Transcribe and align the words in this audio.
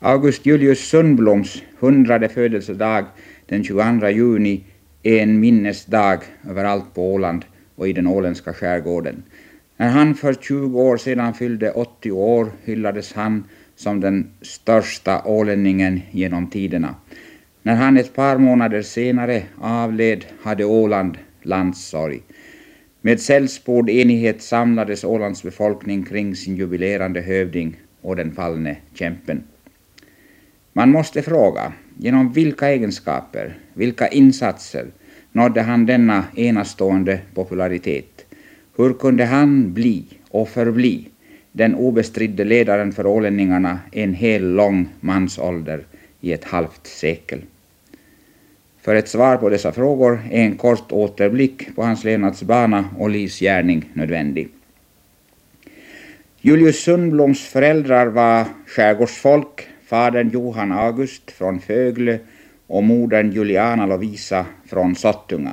August 0.00 0.46
Julius 0.46 0.78
Sundbloms 0.78 1.62
hundrade 1.78 2.28
födelsedag 2.28 3.04
den 3.46 3.64
22 3.64 4.08
juni 4.08 4.64
är 5.02 5.18
en 5.18 5.40
minnesdag 5.40 6.20
överallt 6.50 6.94
på 6.94 7.12
Åland 7.12 7.44
och 7.74 7.88
i 7.88 7.92
den 7.92 8.06
åländska 8.06 8.52
skärgården. 8.52 9.22
När 9.76 9.88
han 9.88 10.14
för 10.14 10.34
20 10.34 10.80
år 10.80 10.96
sedan 10.96 11.34
fyllde 11.34 11.70
80 11.70 12.10
år 12.10 12.50
hyllades 12.64 13.12
han 13.12 13.44
som 13.76 14.00
den 14.00 14.30
största 14.42 15.22
ålänningen 15.24 16.00
genom 16.10 16.50
tiderna. 16.50 16.94
När 17.62 17.74
han 17.74 17.96
ett 17.96 18.14
par 18.14 18.38
månader 18.38 18.82
senare 18.82 19.42
avled 19.60 20.24
hade 20.42 20.64
Åland 20.64 21.18
landssorg. 21.42 22.20
Med 23.00 23.20
sällspord 23.20 23.90
enighet 23.90 24.42
samlades 24.42 25.04
Ålands 25.04 25.42
befolkning 25.42 26.04
kring 26.04 26.36
sin 26.36 26.56
jubilerande 26.56 27.20
hövding 27.20 27.76
och 28.00 28.16
den 28.16 28.32
fallne 28.32 28.76
kämpen. 28.94 29.42
Man 30.78 30.90
måste 30.90 31.22
fråga, 31.22 31.72
genom 31.96 32.32
vilka 32.32 32.68
egenskaper, 32.68 33.58
vilka 33.74 34.08
insatser 34.08 34.86
nådde 35.32 35.62
han 35.62 35.86
denna 35.86 36.24
enastående 36.36 37.20
popularitet? 37.34 38.26
Hur 38.76 38.92
kunde 38.92 39.24
han 39.24 39.74
bli 39.74 40.04
och 40.30 40.48
förbli 40.48 41.08
den 41.52 41.74
obestridde 41.74 42.44
ledaren 42.44 42.92
för 42.92 43.06
ålänningarna 43.06 43.78
en 43.92 44.14
hel 44.14 44.54
lång 44.54 44.88
mansålder 45.00 45.86
i 46.20 46.32
ett 46.32 46.44
halvt 46.44 46.86
sekel? 46.86 47.40
För 48.82 48.94
ett 48.94 49.08
svar 49.08 49.36
på 49.36 49.48
dessa 49.48 49.72
frågor 49.72 50.20
är 50.30 50.42
en 50.42 50.56
kort 50.56 50.92
återblick 50.92 51.76
på 51.76 51.82
hans 51.82 52.04
levnadsbana 52.04 52.84
och 52.98 53.10
livsgärning 53.10 53.90
nödvändig. 53.92 54.48
Julius 56.40 56.82
Sundbloms 56.82 57.44
föräldrar 57.44 58.06
var 58.06 58.44
skärgårdsfolk, 58.66 59.68
fadern 59.88 60.30
Johan 60.30 60.72
August 60.72 61.30
från 61.30 61.60
Fögle 61.60 62.18
och 62.66 62.82
modern 62.82 63.32
Juliana 63.32 63.86
Lovisa 63.86 64.46
från 64.66 64.94
Sottunga. 64.94 65.52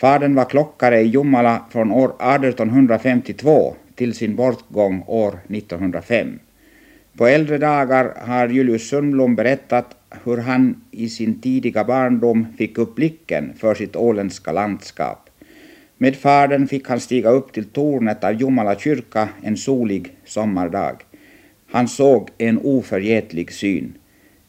Fadern 0.00 0.34
var 0.34 0.44
klockare 0.44 1.00
i 1.00 1.06
Jomala 1.06 1.64
från 1.70 1.92
år 1.92 2.08
1852 2.08 3.74
till 3.94 4.14
sin 4.14 4.36
bortgång 4.36 5.04
år 5.06 5.38
1905. 5.48 6.38
På 7.16 7.26
äldre 7.26 7.58
dagar 7.58 8.14
har 8.26 8.48
Julius 8.48 8.88
Sundblom 8.88 9.34
berättat 9.34 9.96
hur 10.24 10.36
han 10.36 10.82
i 10.90 11.08
sin 11.08 11.40
tidiga 11.40 11.84
barndom 11.84 12.46
fick 12.58 12.78
upp 12.78 12.94
blicken 12.94 13.52
för 13.58 13.74
sitt 13.74 13.96
åländska 13.96 14.52
landskap. 14.52 15.30
Med 15.98 16.16
fadern 16.16 16.68
fick 16.68 16.88
han 16.88 17.00
stiga 17.00 17.30
upp 17.30 17.52
till 17.52 17.64
tornet 17.64 18.24
av 18.24 18.32
Jomala 18.32 18.78
kyrka 18.78 19.28
en 19.42 19.56
solig 19.56 20.16
sommardag. 20.24 20.96
Han 21.74 21.88
såg 21.88 22.30
en 22.38 22.58
oförgätlig 22.58 23.52
syn. 23.52 23.94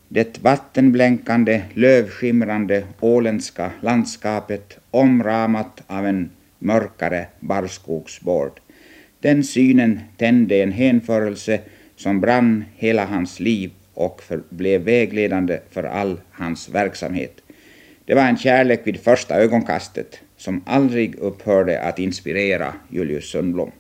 Det 0.10 0.44
vattenblänkande, 0.44 1.62
lövskimrande 1.74 2.84
åländska 3.00 3.72
landskapet 3.82 4.78
omramat 4.92 5.84
av 5.88 6.06
en 6.06 6.30
mörkare 6.60 7.28
barrskogsbord. 7.40 8.60
Den 9.20 9.44
synen 9.44 10.00
tände 10.18 10.64
en 10.64 10.72
hänförelse 10.72 11.60
som 11.96 12.22
brann 12.22 12.66
hela 12.76 13.06
hans 13.06 13.40
liv 13.40 13.72
och 13.94 14.22
för, 14.24 14.44
blev 14.50 14.82
vägledande 14.82 15.60
för 15.72 15.84
all 15.84 16.20
hans 16.32 16.70
verksamhet. 16.70 17.42
Det 18.06 18.16
var 18.16 18.24
en 18.24 18.38
kärlek 18.38 18.82
vid 18.84 19.00
första 19.00 19.36
ögonkastet 19.36 20.20
som 20.38 20.64
aldrig 20.66 21.16
upphörde 21.16 21.82
att 21.82 22.00
inspirera 22.00 22.74
Julius 22.90 23.32
Sundblom. 23.32 23.72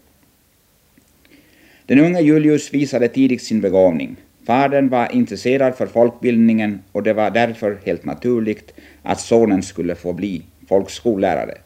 Den 1.87 1.99
unge 1.99 2.21
Julius 2.21 2.73
visade 2.73 3.07
tidigt 3.07 3.43
sin 3.43 3.61
begåvning. 3.61 4.15
Fadern 4.45 4.89
var 4.89 5.15
intresserad 5.15 5.75
för 5.75 5.87
folkbildningen 5.87 6.81
och 6.91 7.03
det 7.03 7.13
var 7.13 7.31
därför 7.31 7.77
helt 7.85 8.05
naturligt 8.05 8.73
att 9.03 9.19
sonen 9.19 9.63
skulle 9.63 9.95
få 9.95 10.13
bli 10.13 10.43
folkskollärare. 10.67 11.57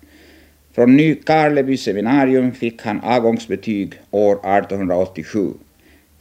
Från 0.75 0.97
Nykarleby 0.97 1.77
seminarium 1.77 2.51
fick 2.51 2.81
han 2.81 2.99
avgångsbetyg 2.99 3.93
år 4.11 4.33
1887. 4.33 5.53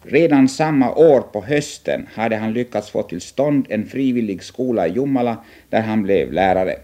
Redan 0.03 0.49
samma 0.49 0.95
år 0.95 1.21
på 1.21 1.45
hösten 1.45 2.07
hade 2.15 2.37
han 2.37 2.53
lyckats 2.53 2.91
få 2.91 3.03
till 3.03 3.21
stånd 3.21 3.67
en 3.69 3.87
frivillig 3.87 4.43
skola 4.43 4.87
i 4.89 4.93
Jomala 4.93 5.37
där 5.71 5.83
han 5.83 6.03
blev 6.03 6.33
lärare. 6.33 6.77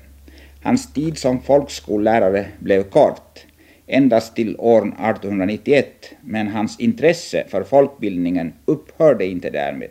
Hans 0.63 0.93
tid 0.93 1.19
som 1.19 1.43
folkskollärare 1.43 2.47
blev 2.59 2.83
kort, 2.83 3.47
endast 3.87 4.37
till 4.37 4.56
år 4.59 4.78
1891, 4.78 5.87
men 6.21 6.49
hans 6.49 6.81
intresse 6.81 7.45
för 7.49 7.62
folkbildningen 7.62 8.53
upphörde 8.65 9.27
inte 9.27 9.50
därmed. 9.50 9.91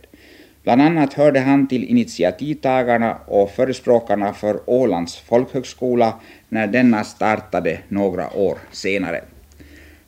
Bland 0.63 0.81
annat 0.81 1.13
hörde 1.13 1.39
han 1.39 1.67
till 1.67 1.83
initiativtagarna 1.83 3.17
och 3.27 3.51
förespråkarna 3.51 4.33
för 4.33 4.59
Ålands 4.65 5.17
folkhögskola 5.17 6.13
när 6.49 6.67
denna 6.67 7.03
startade 7.03 7.79
några 7.87 8.37
år 8.37 8.57
senare. 8.71 9.21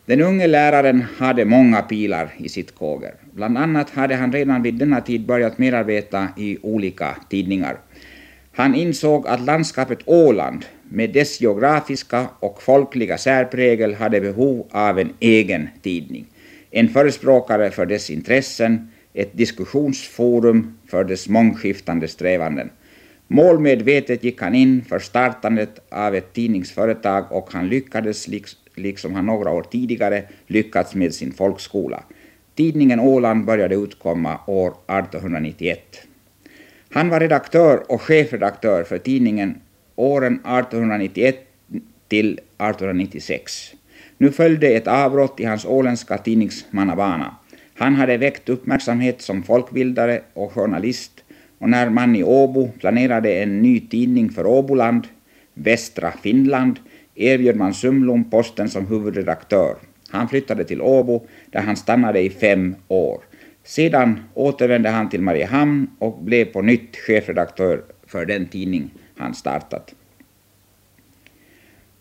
Den 0.06 0.22
unge 0.22 0.47
läraren 0.47 1.06
hade 1.18 1.45
många 1.45 1.81
pilar 1.81 2.29
i 2.38 2.50
sitt 2.50 2.75
kåger. 2.75 3.13
Bland 3.31 3.57
annat 3.57 3.90
hade 3.90 4.16
han 4.16 4.31
redan 4.31 4.63
vid 4.63 4.74
denna 4.74 5.01
tid 5.01 5.25
börjat 5.25 5.57
medarbeta 5.57 6.28
i 6.38 6.57
olika 6.62 7.16
tidningar. 7.29 7.78
Han 8.56 8.76
insåg 8.76 9.28
att 9.28 9.46
landskapet 9.46 10.00
Åland 10.06 10.66
med 10.90 11.14
dess 11.14 11.42
geografiska 11.42 12.28
och 12.40 12.62
folkliga 12.62 13.18
särprägel 13.18 13.94
hade 13.94 14.22
behov 14.22 14.68
av 14.72 15.00
en 15.00 15.14
egen 15.20 15.70
tidning. 15.82 16.26
En 16.72 16.90
förespråkare 16.90 17.72
för 17.72 17.86
dess 17.86 18.10
intressen, 18.10 18.92
ett 19.14 19.38
diskussionsforum 19.38 20.78
för 20.88 21.04
dess 21.04 21.30
mångskiftande 21.30 22.08
strävanden. 22.08 22.70
Målmedvetet 23.28 24.24
gick 24.24 24.42
han 24.42 24.56
in 24.56 24.86
för 24.90 25.00
startandet 25.00 25.80
av 25.92 26.16
ett 26.16 26.34
tidningsföretag 26.34 27.32
och 27.32 27.54
han 27.54 27.70
lyckades 27.70 28.28
liksom 28.76 29.14
han 29.14 29.26
några 29.26 29.52
år 29.52 29.64
tidigare 29.64 30.24
lyckats 30.48 30.96
med 30.96 31.14
sin 31.14 31.32
folkskola. 31.32 32.04
Tidningen 32.56 33.00
Åland 33.00 33.46
började 33.46 33.76
utkomma 33.76 34.40
år 34.48 34.68
1891. 34.68 36.08
Han 36.95 37.09
var 37.09 37.19
redaktör 37.19 37.91
och 37.91 38.01
chefredaktör 38.01 38.83
för 38.83 38.97
tidningen 38.97 39.56
åren 39.95 40.33
1891 40.33 41.35
till 42.07 42.33
1896. 42.33 43.73
Nu 44.17 44.31
följde 44.31 44.67
ett 44.67 44.88
avbrott 44.88 45.39
i 45.39 45.45
hans 45.45 45.66
åländska 45.66 46.17
tidningsmannabana. 46.17 47.35
Han 47.78 47.95
hade 47.95 48.17
väckt 48.17 48.50
uppmärksamhet 48.50 49.22
som 49.22 49.44
folkbildare 49.44 50.22
och 50.33 50.51
journalist 50.51 51.23
och 51.59 51.69
när 51.69 51.89
man 51.89 52.16
i 52.16 52.23
Åbo 52.23 52.72
planerade 52.79 53.33
en 53.44 53.62
ny 53.62 53.79
tidning 53.79 54.29
för 54.29 54.45
Åboland, 54.45 55.07
Västra 55.53 56.12
Finland, 56.12 56.79
erbjöd 57.16 57.56
man 57.56 57.73
Sumlom 57.73 58.29
posten 58.29 58.69
som 58.69 58.88
huvudredaktör. 58.88 59.75
Han 60.09 60.29
flyttade 60.29 60.63
till 60.63 60.81
Åbo 60.81 61.27
där 61.51 61.62
han 61.62 61.75
stannade 61.75 62.19
i 62.19 62.29
fem 62.29 62.75
år. 62.88 63.22
Sedan 63.66 64.20
återvände 64.34 64.90
han 64.90 65.09
till 65.09 65.22
Mariehamn 65.22 65.88
och 66.00 66.24
blev 66.24 66.46
på 66.46 66.62
nytt 66.62 66.96
chefredaktör 66.96 67.84
för 68.08 68.26
den 68.26 68.48
tidning 68.48 68.90
han 69.18 69.34
startat. 69.36 69.96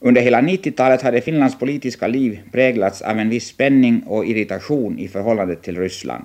Under 0.01 0.21
hela 0.21 0.41
90-talet 0.41 1.03
hade 1.03 1.21
Finlands 1.21 1.59
politiska 1.59 2.07
liv 2.07 2.41
präglats 2.53 3.03
av 3.03 3.19
en 3.19 3.29
viss 3.29 3.47
spänning 3.47 4.03
och 4.07 4.27
irritation 4.27 4.99
i 4.99 5.09
förhållande 5.09 5.57
till 5.57 5.79
Ryssland. 5.79 6.25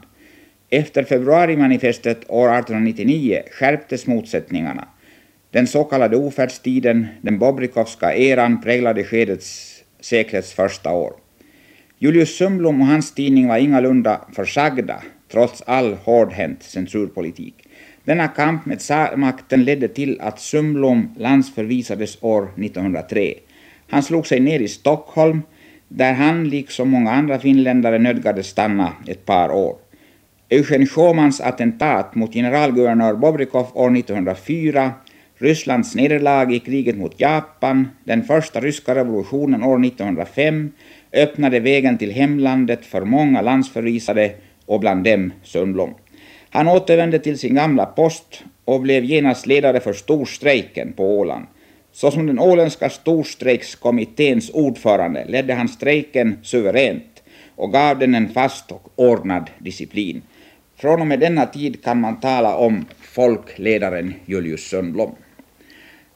Efter 0.69 1.03
februarimanifestet 1.03 2.29
år 2.29 2.47
1899 2.47 3.41
skärptes 3.51 4.07
motsättningarna. 4.07 4.87
Den 5.51 5.67
så 5.67 5.83
kallade 5.83 6.17
ofärdstiden, 6.17 7.07
den 7.21 7.39
Bobrikovska 7.39 8.15
eran, 8.15 8.61
präglade 8.61 9.03
skedets 9.03 9.75
seklets 9.99 10.53
första 10.53 10.91
år. 10.91 11.13
Julius 11.97 12.37
Sundblom 12.37 12.81
och 12.81 12.87
hans 12.87 13.13
tidning 13.13 13.47
var 13.47 13.57
ingalunda 13.57 14.21
försagda, 14.33 15.03
trots 15.31 15.63
all 15.65 15.93
hårdhänt 15.93 16.63
censurpolitik. 16.63 17.67
Denna 18.03 18.27
kamp 18.27 18.65
med 18.65 18.79
tsarmakten 18.79 19.63
ledde 19.63 19.87
till 19.87 20.21
att 20.21 20.39
Sundblom 20.39 21.15
landsförvisades 21.17 22.17
år 22.21 22.43
1903. 22.43 23.33
Han 23.89 24.03
slog 24.03 24.27
sig 24.27 24.39
ner 24.39 24.59
i 24.59 24.67
Stockholm, 24.67 25.41
där 25.87 26.13
han 26.13 26.49
liksom 26.49 26.89
många 26.89 27.11
andra 27.11 27.39
finländare 27.39 27.99
nödgades 27.99 28.47
stanna 28.47 28.93
ett 29.07 29.25
par 29.25 29.51
år. 29.51 29.75
Eugen 30.49 30.87
Schumans 30.87 31.41
attentat 31.41 32.15
mot 32.15 32.33
generalguvernör 32.33 33.13
Bobrikov 33.13 33.67
år 33.73 33.97
1904 33.97 34.93
Rysslands 35.41 35.95
nederlag 35.95 36.51
i 36.51 36.59
kriget 36.59 36.97
mot 36.97 37.19
Japan, 37.19 37.87
den 38.03 38.23
första 38.23 38.59
ryska 38.59 38.95
revolutionen 38.95 39.63
år 39.63 39.85
1905 39.85 40.71
öppnade 41.13 41.59
vägen 41.59 41.97
till 41.97 42.11
hemlandet 42.11 42.85
för 42.85 43.05
många 43.05 43.41
landsförvisade 43.41 44.31
och 44.69 44.79
bland 44.79 45.03
dem 45.03 45.33
Sundblom. 45.43 45.93
Han 46.49 46.67
återvände 46.67 47.19
till 47.19 47.37
sin 47.37 47.55
gamla 47.55 47.85
post 47.85 48.43
och 48.65 48.81
blev 48.81 49.03
genast 49.03 49.47
ledare 49.47 49.79
för 49.79 49.93
storstrejken 49.93 50.93
på 50.93 51.19
Åland. 51.19 51.45
Såsom 51.91 52.27
den 52.27 52.39
åländska 52.39 52.89
storstrejkskommitténs 52.89 54.49
ordförande 54.49 55.25
ledde 55.25 55.53
han 55.53 55.67
strejken 55.67 56.37
suveränt 56.43 57.23
och 57.55 57.73
gav 57.73 57.99
den 57.99 58.15
en 58.15 58.29
fast 58.29 58.71
och 58.71 58.91
ordnad 58.95 59.49
disciplin. 59.57 60.21
Från 60.75 61.01
och 61.01 61.07
med 61.07 61.19
denna 61.19 61.45
tid 61.45 61.83
kan 61.83 62.01
man 62.01 62.19
tala 62.19 62.55
om 62.55 62.85
folkledaren 63.01 64.13
Julius 64.25 64.69
Sundblom. 64.69 65.15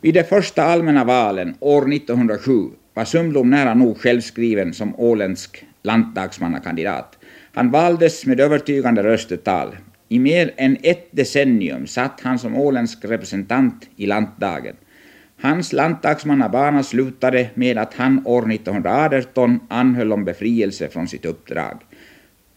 Vid 0.01 0.13
de 0.13 0.23
första 0.23 0.63
allmänna 0.63 1.03
valen 1.03 1.55
år 1.59 1.93
1907 1.93 2.51
var 2.93 3.05
Sundblom 3.05 3.49
nära 3.49 3.73
nog 3.73 3.97
självskriven 3.97 4.73
som 4.73 4.99
åländsk 4.99 5.65
lantdagsmannakandidat. 5.83 7.17
Han 7.55 7.71
valdes 7.71 8.25
med 8.25 8.39
övertygande 8.39 9.03
röstetal. 9.03 9.75
I 10.09 10.19
mer 10.19 10.53
än 10.57 10.77
ett 10.83 11.07
decennium 11.11 11.87
satt 11.87 12.21
han 12.21 12.39
som 12.39 12.55
åländsk 12.57 13.05
representant 13.05 13.89
i 13.95 14.05
lantdagen. 14.05 14.75
Hans 15.41 15.73
lantdagsmannabana 15.73 16.83
slutade 16.83 17.49
med 17.53 17.77
att 17.77 17.93
han 17.93 18.27
år 18.27 18.51
1918 18.53 19.59
anhöll 19.67 20.13
om 20.13 20.25
befrielse 20.25 20.89
från 20.89 21.07
sitt 21.07 21.25
uppdrag. 21.25 21.81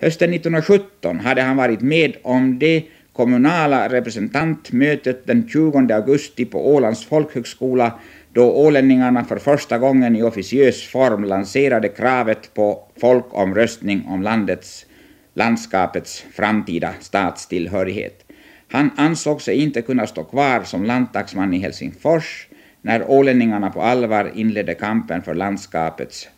Hösten 0.00 0.34
1917 0.34 1.20
hade 1.20 1.42
han 1.42 1.56
varit 1.56 1.80
med 1.80 2.16
om 2.22 2.58
det 2.58 2.84
kommunala 3.12 3.88
representantmötet 3.88 5.26
den 5.26 5.48
20 5.48 5.92
augusti 5.94 6.44
på 6.44 6.74
Ålands 6.74 7.04
folkhögskola 7.04 7.98
då 8.36 8.52
ålänningarna 8.52 9.24
för 9.24 9.38
första 9.38 9.78
gången 9.78 10.16
i 10.16 10.22
officiös 10.22 10.82
form 10.82 11.24
lanserade 11.24 11.88
kravet 11.88 12.54
på 12.54 12.88
folkomröstning 13.00 14.06
om 14.08 14.22
landets, 14.22 14.86
landskapets 15.34 16.24
framtida 16.32 16.94
statstillhörighet. 17.00 18.24
Han 18.68 18.90
ansåg 18.96 19.42
sig 19.42 19.56
inte 19.56 19.82
kunna 19.82 20.06
stå 20.06 20.24
kvar 20.24 20.62
som 20.64 20.84
lantdagsman 20.84 21.54
i 21.54 21.58
Helsingfors 21.58 22.48
när 22.82 23.10
ålänningarna 23.10 23.70
på 23.70 23.82
allvar 23.82 24.30
inledde 24.34 24.74
kampen 24.74 25.22
för 25.22 25.34
landskapets 25.34 26.28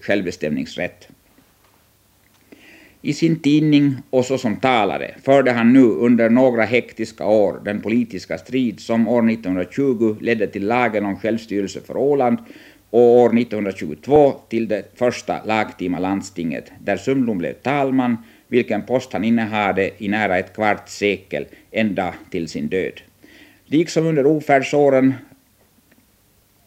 självbestämningsrätt. 0.00 1.08
I 3.04 3.12
sin 3.12 3.38
tidning 3.38 3.96
och 4.10 4.24
såsom 4.24 4.56
talare 4.56 5.14
förde 5.22 5.52
han 5.52 5.72
nu 5.72 5.82
under 5.82 6.30
några 6.30 6.64
hektiska 6.64 7.26
år 7.26 7.60
den 7.64 7.80
politiska 7.80 8.38
strid 8.38 8.80
som 8.80 9.08
år 9.08 9.30
1920 9.30 10.16
ledde 10.20 10.46
till 10.46 10.66
lagen 10.66 11.04
om 11.04 11.16
självstyrelse 11.16 11.80
för 11.80 11.96
Åland 11.96 12.38
och 12.90 13.00
år 13.00 13.38
1922 13.38 14.32
till 14.48 14.68
det 14.68 14.98
första 14.98 15.44
lagtima 15.44 15.98
landstinget, 15.98 16.72
där 16.80 16.96
Sundblom 16.96 17.38
blev 17.38 17.52
talman, 17.52 18.16
vilken 18.48 18.82
post 18.82 19.12
han 19.12 19.24
innehade 19.24 19.90
i 19.98 20.08
nära 20.08 20.38
ett 20.38 20.54
kvarts 20.54 20.96
sekel, 20.96 21.44
ända 21.70 22.14
till 22.30 22.48
sin 22.48 22.66
död. 22.66 23.00
Liksom 23.66 24.06
under 24.06 24.26
ofärdsåren 24.26 25.14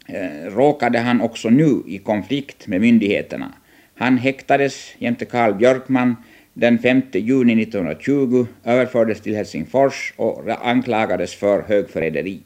eh, 0.08 0.52
råkade 0.52 1.00
han 1.00 1.22
också 1.22 1.50
nu 1.50 1.84
i 1.88 1.98
konflikt 1.98 2.68
med 2.68 2.82
myndigheterna. 2.82 3.54
Han 3.98 4.18
häktades 4.18 4.96
jämte 4.98 5.26
Karl 5.26 5.54
Björkman 5.54 6.16
den 6.54 6.80
5 6.80 7.02
juni 7.14 7.62
1920, 7.64 8.48
överfördes 8.64 9.22
till 9.22 9.36
Helsingfors 9.36 10.14
och 10.16 10.68
anklagades 10.68 11.36
för 11.36 11.62
högförräderi. 11.62 12.40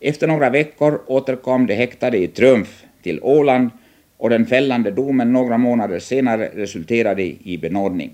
Efter 0.00 0.26
några 0.26 0.50
veckor 0.50 1.00
återkom 1.06 1.66
de 1.66 1.74
häktade 1.74 2.18
i 2.18 2.28
triumf 2.28 2.84
till 3.02 3.20
Åland 3.22 3.70
och 4.16 4.30
den 4.30 4.46
fällande 4.46 4.90
domen 4.90 5.32
några 5.32 5.58
månader 5.58 5.98
senare 5.98 6.50
resulterade 6.54 7.22
i 7.22 7.58
benådning. 7.62 8.10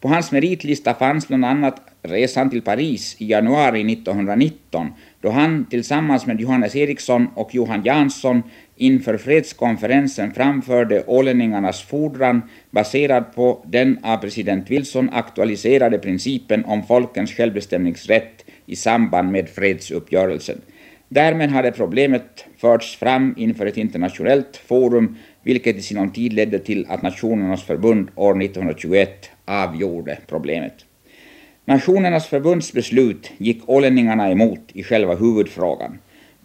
På 0.00 0.08
hans 0.08 0.32
meritlista 0.32 0.94
fanns 0.94 1.28
bland 1.28 1.44
annat 1.44 1.80
resan 2.02 2.50
till 2.50 2.62
Paris 2.62 3.16
i 3.18 3.26
januari 3.30 3.92
1919 3.92 4.92
då 5.20 5.30
han 5.30 5.64
tillsammans 5.64 6.26
med 6.26 6.40
Johannes 6.40 6.76
Eriksson 6.76 7.28
och 7.34 7.54
Johan 7.54 7.82
Jansson 7.84 8.42
inför 8.78 9.16
fredskonferensen 9.16 10.32
framförde 10.34 11.04
ålänningarnas 11.06 11.82
fordran 11.82 12.42
baserad 12.70 13.34
på 13.34 13.64
den 13.66 13.98
av 14.02 14.16
president 14.16 14.70
Wilson 14.70 15.10
aktualiserade 15.12 15.98
principen 15.98 16.64
om 16.64 16.82
folkens 16.86 17.32
självbestämningsrätt 17.32 18.44
i 18.66 18.76
samband 18.76 19.32
med 19.32 19.48
fredsuppgörelsen. 19.48 20.60
Därmed 21.08 21.50
hade 21.50 21.72
problemet 21.72 22.44
förts 22.56 22.96
fram 22.96 23.34
inför 23.38 23.66
ett 23.66 23.76
internationellt 23.76 24.56
forum, 24.56 25.16
vilket 25.42 25.76
i 25.76 25.82
sinom 25.82 26.10
tid 26.10 26.32
ledde 26.32 26.58
till 26.58 26.86
att 26.88 27.02
Nationernas 27.02 27.62
förbund 27.62 28.08
år 28.14 28.42
1921 28.42 29.30
avgjorde 29.44 30.18
problemet. 30.26 30.84
Nationernas 31.64 32.26
förbunds 32.26 32.72
beslut 32.72 33.30
gick 33.38 33.68
ålänningarna 33.68 34.30
emot 34.30 34.60
i 34.72 34.82
själva 34.82 35.14
huvudfrågan. 35.14 35.98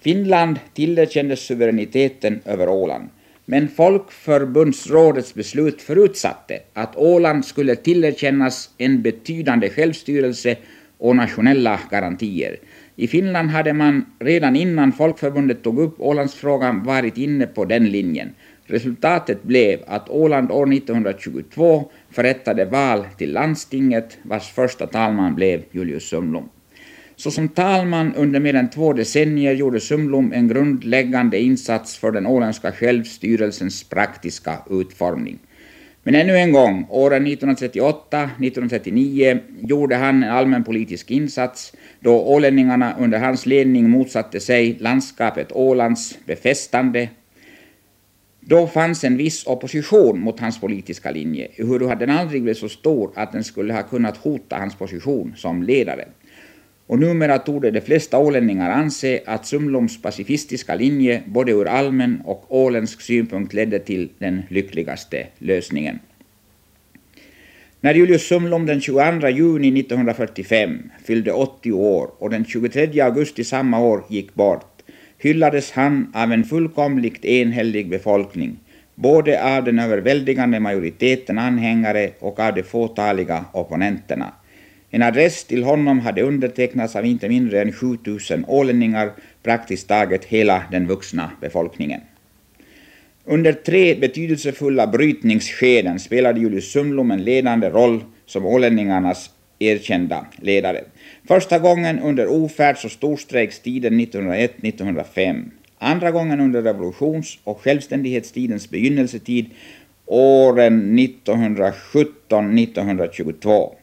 Finland 0.04 0.60
tillerkändes 0.74 1.40
suveräniteten 1.40 2.40
över 2.46 2.70
Åland, 2.70 3.10
men 3.46 3.68
Folkförbundsrådets 3.68 5.34
beslut 5.34 5.82
förutsatte 5.82 6.60
att 6.74 6.96
Åland 6.96 7.46
skulle 7.46 7.76
tillerkännas 7.76 8.70
en 8.78 9.02
betydande 9.02 9.70
självstyrelse 9.70 10.56
och 10.98 11.16
nationella 11.16 11.80
garantier. 11.92 12.58
I 12.96 13.08
Finland 13.08 13.50
hade 13.50 13.74
man 13.74 14.06
redan 14.20 14.56
innan 14.56 14.92
Folkförbundet 14.92 15.64
tog 15.64 15.80
upp 15.80 15.96
Ålandsfrågan 16.00 16.84
varit 16.84 17.18
inne 17.18 17.48
på 17.48 17.66
den 17.66 17.86
linjen. 17.86 18.30
Resultatet 18.66 19.44
blev 19.44 19.80
att 19.88 20.10
Åland 20.10 20.52
år 20.52 20.74
1922 20.74 21.92
förrättade 22.12 22.66
val 22.66 23.06
till 23.18 23.34
landstinget 23.34 24.18
vars 24.24 24.52
första 24.52 24.88
talman 24.88 25.36
blev 25.36 25.64
Julius 25.72 26.10
Sundblom. 26.10 26.50
Såsom 27.24 27.50
talman 27.50 28.16
under 28.16 28.40
mer 28.40 28.56
än 28.56 28.70
två 28.70 28.94
decennier 28.94 29.54
gjorde 29.54 29.80
Sundblom 29.80 30.34
en 30.34 30.48
grundläggande 30.48 31.40
insats 31.40 31.98
för 31.98 32.12
den 32.12 32.26
åländska 32.26 32.72
självstyrelsens 32.72 33.84
praktiska 33.84 34.58
utformning. 34.70 35.40
Men 36.04 36.16
ännu 36.16 36.38
en 36.38 36.52
gång, 36.52 36.86
åren 36.90 37.28
1938-1939 37.28 39.40
gjorde 39.62 39.96
han 39.96 40.24
en 40.24 40.30
allmänpolitisk 40.30 41.12
insats 41.12 41.74
då 42.00 42.22
ålänningarna 42.22 42.96
under 43.00 43.20
hans 43.20 43.46
ledning 43.46 43.90
motsatte 43.90 44.40
sig 44.40 44.78
landskapet 44.80 45.52
Ålands 45.52 46.18
befästande. 46.26 47.10
Då 48.40 48.68
fanns 48.68 49.04
en 49.04 49.18
viss 49.18 49.48
opposition 49.48 50.20
mot 50.20 50.40
hans 50.40 50.62
politiska 50.62 51.12
linje, 51.12 51.48
ehuru 51.56 51.96
den 51.96 52.10
aldrig 52.10 52.44
blev 52.44 52.54
så 52.54 52.70
stor 52.70 53.12
att 53.16 53.32
den 53.32 53.44
skulle 53.44 53.74
ha 53.74 53.84
kunnat 53.84 54.18
hota 54.18 54.56
hans 54.56 54.76
position 54.76 55.34
som 55.38 55.64
ledare 55.64 56.06
och 56.94 57.00
numera 57.00 57.40
torde 57.40 57.72
de 57.72 57.82
flesta 57.82 58.18
ålänningar 58.18 58.70
anse 58.70 59.22
att 59.26 59.46
Sumloms 59.46 60.02
pacifistiska 60.02 60.76
linje 60.76 61.22
både 61.26 61.52
ur 61.52 61.68
allmän 61.68 62.22
och 62.26 62.46
åländsk 62.50 63.02
synpunkt 63.02 63.54
ledde 63.54 63.80
till 63.80 64.10
den 64.18 64.42
lyckligaste 64.50 65.28
lösningen. 65.38 66.00
När 67.82 67.94
Julius 67.94 68.28
Sumlom 68.28 68.66
den 68.66 68.82
22 68.82 69.28
juni 69.30 69.80
1945 69.80 70.90
fyllde 71.06 71.32
80 71.32 71.72
år 71.72 72.10
och 72.18 72.30
den 72.30 72.46
23 72.46 73.02
augusti 73.02 73.44
samma 73.44 73.80
år 73.80 74.04
gick 74.10 74.34
bort 74.34 74.82
hyllades 75.18 75.72
han 75.72 76.12
av 76.14 76.32
en 76.32 76.44
fullkomligt 76.44 77.26
enhällig 77.26 77.90
befolkning, 77.90 78.60
både 78.96 79.58
av 79.58 79.64
den 79.64 79.80
överväldigande 79.80 80.60
majoriteten 80.60 81.40
anhängare 81.40 82.12
och 82.20 82.40
av 82.40 82.56
de 82.56 82.64
fåtaliga 82.64 83.46
opponenterna. 83.52 84.34
En 84.96 85.02
adress 85.02 85.44
till 85.44 85.64
honom 85.64 86.00
hade 86.00 86.22
undertecknats 86.22 86.96
av 86.96 87.06
inte 87.06 87.30
mindre 87.30 87.62
än 87.62 87.72
7000 87.72 88.46
ålänningar, 88.48 89.12
praktiskt 89.44 89.88
taget 89.88 90.26
hela 90.26 90.64
den 90.72 90.88
vuxna 90.88 91.32
befolkningen. 91.42 92.02
Under 93.26 93.54
tre 93.54 93.96
betydelsefulla 93.96 94.88
brytningsskeden 94.88 96.00
spelade 96.00 96.40
Julius 96.40 96.72
Sundblom 96.72 97.12
en 97.12 97.24
ledande 97.24 97.70
roll 97.70 98.04
som 98.26 98.46
ålänningarnas 98.46 99.30
erkända 99.60 100.26
ledare. 100.42 100.84
Första 101.28 101.60
gången 101.60 102.00
under 102.00 102.28
ofärds 102.28 102.86
och 102.86 102.92
storstrejkstiden 102.92 104.00
1901-1905. 104.00 105.44
Andra 105.78 106.12
gången 106.12 106.40
under 106.40 106.62
revolutions 106.62 107.40
och 107.44 107.62
självständighetstidens 107.62 108.70
begynnelsetid 108.70 109.50
åren 110.06 111.00
1917-1922. 111.00 113.76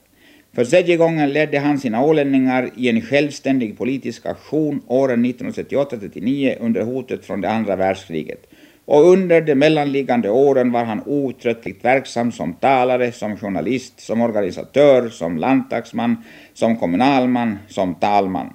För 0.52 0.64
tredje 0.64 0.96
gången 0.96 1.32
ledde 1.32 1.58
han 1.58 1.78
sina 1.78 2.04
ålänningar 2.04 2.70
i 2.76 2.88
en 2.88 3.00
självständig 3.00 3.78
politisk 3.78 4.26
aktion 4.26 4.82
åren 4.86 5.24
1938-39 5.24 6.56
under 6.60 6.82
hotet 6.82 7.24
från 7.24 7.40
det 7.40 7.50
andra 7.50 7.76
världskriget. 7.76 8.46
Och 8.84 9.08
under 9.08 9.40
de 9.40 9.54
mellanliggande 9.54 10.30
åren 10.30 10.72
var 10.72 10.84
han 10.84 11.02
outtröttligt 11.06 11.84
verksam 11.84 12.32
som 12.32 12.54
talare, 12.54 13.12
som 13.12 13.36
journalist, 13.36 14.00
som 14.00 14.20
organisatör, 14.20 15.08
som 15.08 15.38
landtagsman, 15.38 16.24
som 16.54 16.76
kommunalman, 16.76 17.58
som 17.68 17.94
talman. 17.94 18.54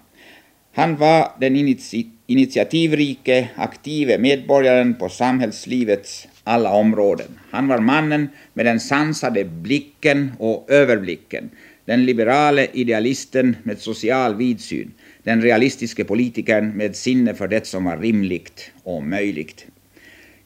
Han 0.74 0.96
var 0.96 1.28
den 1.40 1.56
initi 1.56 2.08
initiativrike, 2.28 3.50
aktive 3.56 4.18
medborgaren 4.18 4.94
på 4.94 5.10
samhällslivets 5.10 6.28
alla 6.44 6.72
områden. 6.74 7.40
Han 7.52 7.68
var 7.68 7.80
mannen 7.80 8.30
med 8.54 8.66
den 8.66 8.80
sansade 8.80 9.44
blicken 9.44 10.32
och 10.40 10.66
överblicken 10.70 11.50
den 11.86 12.06
liberale 12.06 12.68
idealisten 12.74 13.56
med 13.64 13.80
social 13.80 14.36
vidsyn, 14.36 14.92
den 15.24 15.42
realistiske 15.42 16.04
politikern 16.04 16.72
med 16.78 16.96
sinne 16.96 17.34
för 17.34 17.48
det 17.48 17.68
som 17.68 17.86
var 17.86 17.98
rimligt 17.98 18.72
och 18.84 19.04
möjligt. 19.04 19.66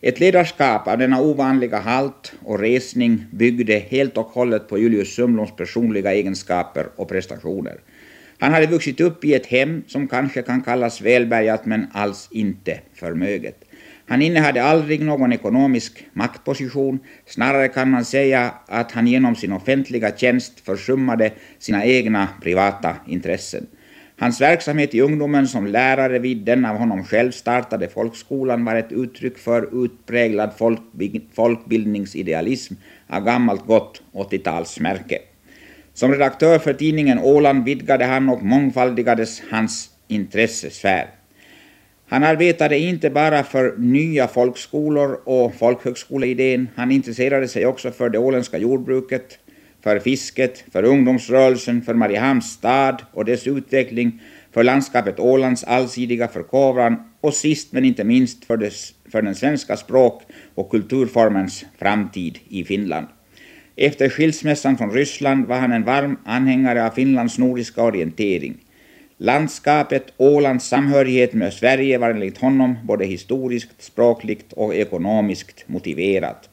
Ett 0.01 0.19
ledarskap 0.19 0.87
av 0.87 0.97
denna 0.97 1.21
ovanliga 1.21 1.79
halt 1.79 2.33
och 2.43 2.59
resning 2.59 3.25
byggde 3.31 3.79
helt 3.79 4.17
och 4.17 4.25
hållet 4.25 4.67
på 4.67 4.77
Julius 4.77 5.15
Sumlons 5.15 5.55
personliga 5.55 6.13
egenskaper 6.13 6.87
och 6.95 7.09
prestationer. 7.09 7.79
Han 8.39 8.53
hade 8.53 8.67
vuxit 8.67 9.01
upp 9.01 9.25
i 9.25 9.33
ett 9.33 9.45
hem 9.45 9.83
som 9.87 10.07
kanske 10.07 10.41
kan 10.41 10.61
kallas 10.61 11.01
välbärgat 11.01 11.65
men 11.65 11.87
alls 11.91 12.27
inte 12.31 12.79
förmöget. 12.93 13.68
Han 14.09 14.21
innehade 14.21 14.63
aldrig 14.63 15.01
någon 15.01 15.33
ekonomisk 15.33 16.05
maktposition, 16.13 16.99
snarare 17.25 17.67
kan 17.67 17.91
man 17.91 18.05
säga 18.05 18.53
att 18.65 18.91
han 18.91 19.07
genom 19.07 19.35
sin 19.35 19.53
offentliga 19.53 20.17
tjänst 20.17 20.59
försummade 20.59 21.31
sina 21.59 21.85
egna 21.85 22.27
privata 22.41 22.95
intressen. 23.07 23.67
Hans 24.17 24.41
verksamhet 24.41 24.95
i 24.95 25.01
ungdomen 25.01 25.47
som 25.47 25.67
lärare 25.67 26.19
vid 26.19 26.37
den 26.37 26.65
av 26.65 26.75
honom 26.77 27.03
själv 27.03 27.31
startade 27.31 27.87
folkskolan 27.87 28.65
var 28.65 28.75
ett 28.75 28.91
uttryck 28.91 29.37
för 29.37 29.85
utpräglad 29.85 30.51
folkbildningsidealism 31.33 32.73
av 33.07 33.25
gammalt 33.25 33.65
gott 33.65 34.01
80-talsmärke. 34.13 35.17
Som 35.93 36.11
redaktör 36.11 36.59
för 36.59 36.73
tidningen 36.73 37.19
Åland 37.19 37.65
vidgade 37.65 38.05
han 38.05 38.29
och 38.29 38.43
mångfaldigades 38.43 39.41
hans 39.51 39.89
intressesfär. 40.07 41.18
Han 42.09 42.23
arbetade 42.23 42.77
inte 42.77 43.09
bara 43.09 43.43
för 43.43 43.75
nya 43.77 44.27
folkskolor 44.27 45.19
och 45.23 45.55
folkhögskoleidén, 45.55 46.67
han 46.75 46.91
intresserade 46.91 47.47
sig 47.47 47.65
också 47.65 47.91
för 47.91 48.09
det 48.09 48.17
åländska 48.17 48.57
jordbruket, 48.57 49.39
för 49.83 49.99
fisket, 49.99 50.63
för 50.71 50.83
ungdomsrörelsen, 50.83 51.81
för 51.81 51.93
Mariehamns 51.93 52.51
stad 52.51 53.01
och 53.13 53.25
dess 53.25 53.47
utveckling, 53.47 54.21
för 54.53 54.63
landskapet 54.63 55.19
Ålands 55.19 55.63
allsidiga 55.63 56.27
förkovran 56.27 56.95
och 57.21 57.33
sist 57.33 57.71
men 57.71 57.85
inte 57.85 58.03
minst 58.03 58.45
för, 58.45 58.57
dess, 58.57 58.93
för 59.11 59.21
den 59.21 59.35
svenska 59.35 59.77
språk 59.77 60.23
och 60.55 60.71
kulturformens 60.71 61.65
framtid 61.79 62.39
i 62.49 62.63
Finland. 62.63 63.07
Efter 63.75 64.09
skilsmässan 64.09 64.77
från 64.77 64.91
Ryssland 64.91 65.45
var 65.47 65.59
han 65.59 65.71
en 65.71 65.83
varm 65.83 66.17
anhängare 66.25 66.85
av 66.85 66.89
Finlands 66.89 67.37
nordiska 67.37 67.83
orientering. 67.83 68.57
Landskapet 69.21 70.13
Ålands 70.17 70.67
samhörighet 70.67 71.33
med 71.33 71.53
Sverige 71.53 71.97
var 71.97 72.09
enligt 72.09 72.37
honom 72.37 72.75
både 72.83 73.05
historiskt, 73.05 73.81
språkligt 73.81 74.53
och 74.53 74.75
ekonomiskt 74.75 75.63
motiverat. 75.67 76.49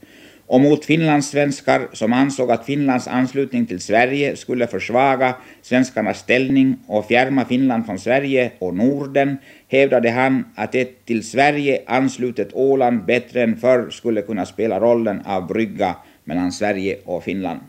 Och 0.47 0.61
mot 0.61 0.85
finlandssvenskar 0.85 1.89
som 1.93 2.13
ansåg 2.13 2.51
att 2.51 2.65
Finlands 2.65 3.09
anslutning 3.09 3.67
till 3.67 3.81
Sverige 3.81 4.37
skulle 4.37 4.67
försvaga 4.67 5.35
svenskarnas 5.63 6.19
ställning 6.19 6.77
och 6.87 7.07
fjärma 7.07 7.45
Finland 7.45 7.87
från 7.87 7.99
Sverige 7.99 8.53
och 8.59 8.75
Norden 8.75 9.37
hävdade 9.69 10.11
han 10.11 10.45
att 10.55 10.75
ett 10.75 11.05
till 11.05 11.29
Sverige 11.29 11.83
anslutet 11.87 12.49
Åland 12.53 13.05
bättre 13.05 13.43
än 13.43 13.57
förr 13.57 13.91
skulle 13.91 14.23
kunna 14.23 14.47
spela 14.47 14.81
rollen 14.81 15.23
av 15.25 15.47
brygga 15.47 15.97
mellan 16.25 16.53
Sverige 16.53 16.97
och 17.05 17.25
Finland. 17.25 17.61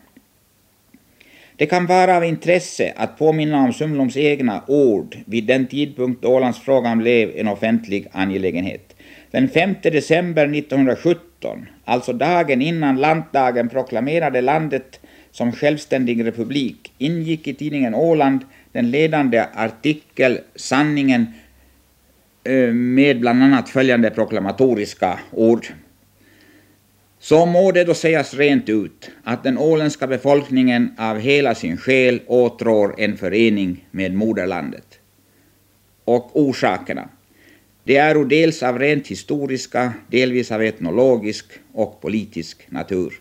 Det 1.57 1.65
kan 1.65 1.85
vara 1.85 2.17
av 2.17 2.23
intresse 2.23 2.93
att 2.95 3.17
påminna 3.17 3.63
om 3.63 3.73
Sumloms 3.73 4.17
egna 4.17 4.63
ord 4.67 5.17
vid 5.25 5.45
den 5.45 5.67
tidpunkt 5.67 6.21
då 6.21 6.29
Ålandsfrågan 6.29 6.97
blev 6.97 7.31
en 7.35 7.47
offentlig 7.47 8.07
angelägenhet. 8.11 8.95
Den 9.31 9.49
5 9.49 9.75
december 9.83 10.45
1917, 10.45 11.65
alltså 11.85 12.13
dagen 12.13 12.61
innan 12.61 12.95
landdagen 12.95 13.69
proklamerade 13.69 14.41
landet 14.41 14.99
som 15.31 15.51
självständig 15.51 16.25
republik, 16.25 16.93
ingick 16.97 17.47
i 17.47 17.53
tidningen 17.53 17.95
Åland 17.95 18.41
den 18.71 18.91
ledande 18.91 19.45
artikel 19.53 20.39
Sanningen 20.55 21.25
eh, 22.43 22.73
med 22.73 23.19
bland 23.19 23.43
annat 23.43 23.69
följande 23.69 24.09
proklamatoriska 24.09 25.19
ord. 25.31 25.67
Så 27.27 27.45
må 27.45 27.71
det 27.71 27.83
då 27.83 27.93
sägas 27.93 28.33
rent 28.33 28.69
ut 28.69 29.11
att 29.23 29.43
den 29.43 29.57
åländska 29.57 30.07
befolkningen 30.07 30.93
av 30.97 31.19
hela 31.19 31.55
sin 31.55 31.77
själ 31.77 32.19
åtrår 32.27 32.95
en 32.97 33.17
förening 33.17 33.87
med 33.91 34.13
moderlandet. 34.13 34.99
Och 36.05 36.39
orsakerna. 36.41 37.09
Det 37.83 37.97
är 37.97 38.25
dels 38.25 38.63
av 38.63 38.79
rent 38.79 39.07
historiska, 39.07 39.93
delvis 40.11 40.51
av 40.51 40.63
etnologisk 40.63 41.45
och 41.73 42.01
politisk 42.01 42.65
natur. 42.69 43.13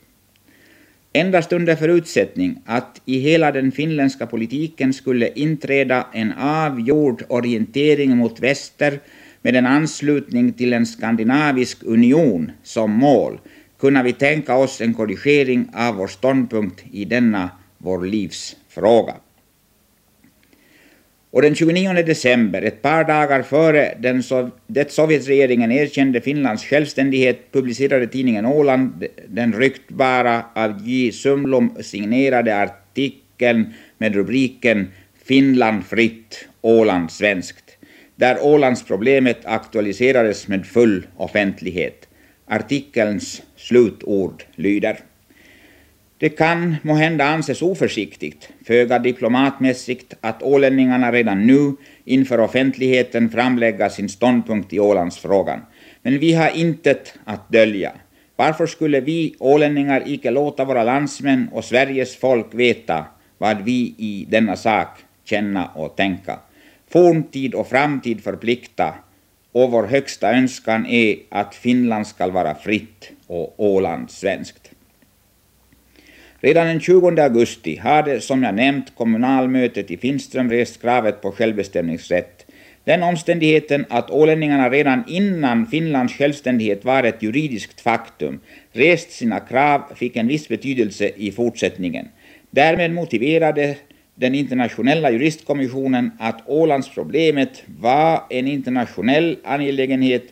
Endast 1.13 1.53
under 1.53 1.77
förutsättning 1.77 2.63
att 2.67 3.01
i 3.05 3.19
hela 3.19 3.53
den 3.53 3.73
finländska 3.73 4.27
politiken 4.27 4.93
skulle 4.93 5.29
inträda 5.35 6.07
en 6.13 6.33
avgjord 6.33 7.25
orientering 7.29 8.17
mot 8.17 8.41
väster 8.41 9.01
med 9.43 9.57
en 9.57 9.67
anslutning 9.67 10.53
till 10.53 10.73
en 10.73 10.87
skandinavisk 10.87 11.79
union 11.83 12.53
som 12.63 12.91
mål 12.91 13.39
kunna 13.79 14.03
vi 14.03 14.13
tänka 14.13 14.57
oss 14.57 14.81
en 14.81 14.95
korrigering 14.95 15.69
av 15.75 15.95
vår 15.95 16.07
ståndpunkt 16.07 16.85
i 16.93 17.05
denna 17.05 17.51
vår 17.79 18.05
livsfråga. 18.05 19.15
Och 21.31 21.43
den 21.43 21.55
29 21.55 21.93
december, 21.93 22.63
ett 22.63 22.83
par 22.83 23.05
dagar 23.05 23.43
före 23.43 23.95
den 23.99 24.23
Sov 24.23 24.51
det 24.67 24.93
Sovjetregeringen 24.93 25.73
erkände 25.73 26.21
Finlands 26.21 26.65
självständighet, 26.65 27.53
publicerade 27.53 28.07
tidningen 28.07 28.47
Åland 28.47 29.05
den 29.29 29.53
ryktbara 29.53 30.45
av 30.55 30.89
J. 30.89 31.13
Sumlom 31.13 31.77
signerade 31.81 32.57
artikeln 32.57 33.75
med 33.99 34.15
rubriken 34.15 34.89
Finland 35.25 35.87
fritt, 35.87 36.49
Åland 36.61 37.11
svenskt, 37.11 37.77
där 38.17 38.39
Ålandsproblemet 38.43 39.39
aktualiserades 39.45 40.49
med 40.49 40.67
full 40.67 41.07
offentlighet. 41.17 42.09
Artikelns 42.47 43.43
slutord 43.57 44.43
lyder. 44.55 44.99
Det 46.19 46.29
kan 46.29 46.77
måhända 46.83 47.25
anses 47.25 47.63
oförsiktigt, 47.63 48.49
föga 48.67 48.99
diplomatmässigt, 48.99 50.15
att 50.21 50.43
ålänningarna 50.43 51.13
redan 51.13 51.47
nu 51.47 51.73
inför 52.05 52.41
offentligheten 52.41 53.31
framlägga 53.31 53.91
sin 53.91 54.09
ståndpunkt 54.09 54.73
i 54.73 54.81
Ålandsfrågan. 54.81 55.61
Men 56.03 56.19
vi 56.19 56.33
har 56.33 56.57
intet 56.57 57.15
att 57.25 57.53
dölja. 57.53 57.93
Varför 58.37 58.67
skulle 58.67 59.01
vi 59.01 59.35
ålänningar 59.39 60.03
icke 60.07 60.31
låta 60.31 60.65
våra 60.65 60.85
landsmän 60.85 61.49
och 61.53 61.65
Sveriges 61.65 62.17
folk 62.17 62.55
veta 62.55 63.05
vad 63.39 63.63
vi 63.63 63.95
i 63.99 64.27
denna 64.29 64.57
sak 64.57 64.89
känna 65.25 65.67
och 65.67 65.97
tänka? 65.97 66.39
Forntid 66.89 67.55
och 67.55 67.69
framtid 67.69 68.25
förplikta 68.25 68.95
och 69.57 69.71
vår 69.71 69.87
högsta 69.87 70.33
önskan 70.33 70.87
är 70.87 71.17
att 71.29 71.55
Finland 71.55 72.07
skall 72.07 72.31
vara 72.31 72.55
fritt 72.55 73.11
och 73.27 73.55
Åland 73.57 74.11
svenskt. 74.11 74.71
Redan 76.41 76.67
den 76.67 76.81
20 76.81 77.21
augusti 77.21 77.77
hade, 77.77 78.21
som 78.21 78.43
jag 78.43 78.55
nämnt, 78.55 78.95
kommunalmötet 78.97 79.91
i 79.91 79.97
Finström 79.97 80.51
rest 80.51 80.83
kravet 80.83 81.23
på 81.23 81.33
självbestämningsrätt. 81.33 82.47
Den 82.85 83.03
omständigheten 83.03 83.85
att 83.89 84.11
ålänningarna 84.11 84.71
redan 84.71 85.05
innan 85.09 85.67
Finlands 85.67 86.15
självständighet 86.15 86.85
var 86.85 87.03
ett 87.03 87.23
juridiskt 87.23 87.81
faktum 87.81 88.41
rest 88.73 89.13
sina 89.13 89.41
krav 89.41 89.83
fick 89.95 90.17
en 90.17 90.29
viss 90.29 90.49
betydelse 90.49 91.11
i 91.17 91.33
fortsättningen. 91.33 92.09
Därmed 92.51 92.93
motiverade 92.93 93.77
den 94.17 94.35
internationella 94.35 95.11
juristkommissionen 95.11 96.11
att 96.19 96.43
Ålandsproblemet 96.47 97.63
var 97.81 98.23
en 98.31 98.47
internationell 98.49 99.39
angelägenhet 99.45 100.25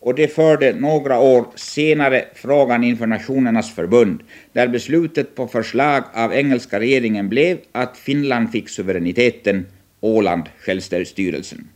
och 0.00 0.14
det 0.14 0.28
förde 0.28 0.72
några 0.72 1.18
år 1.18 1.46
senare 1.54 2.24
frågan 2.34 2.84
inför 2.84 3.06
Nationernas 3.06 3.74
förbund, 3.74 4.22
där 4.52 4.68
beslutet 4.68 5.34
på 5.34 5.48
förslag 5.48 6.04
av 6.14 6.32
engelska 6.34 6.80
regeringen 6.80 7.28
blev 7.28 7.58
att 7.72 7.96
Finland 7.96 8.52
fick 8.52 8.68
suveräniteten, 8.68 9.66
Åland 10.00 10.42
självstyrelsen. 10.58 11.68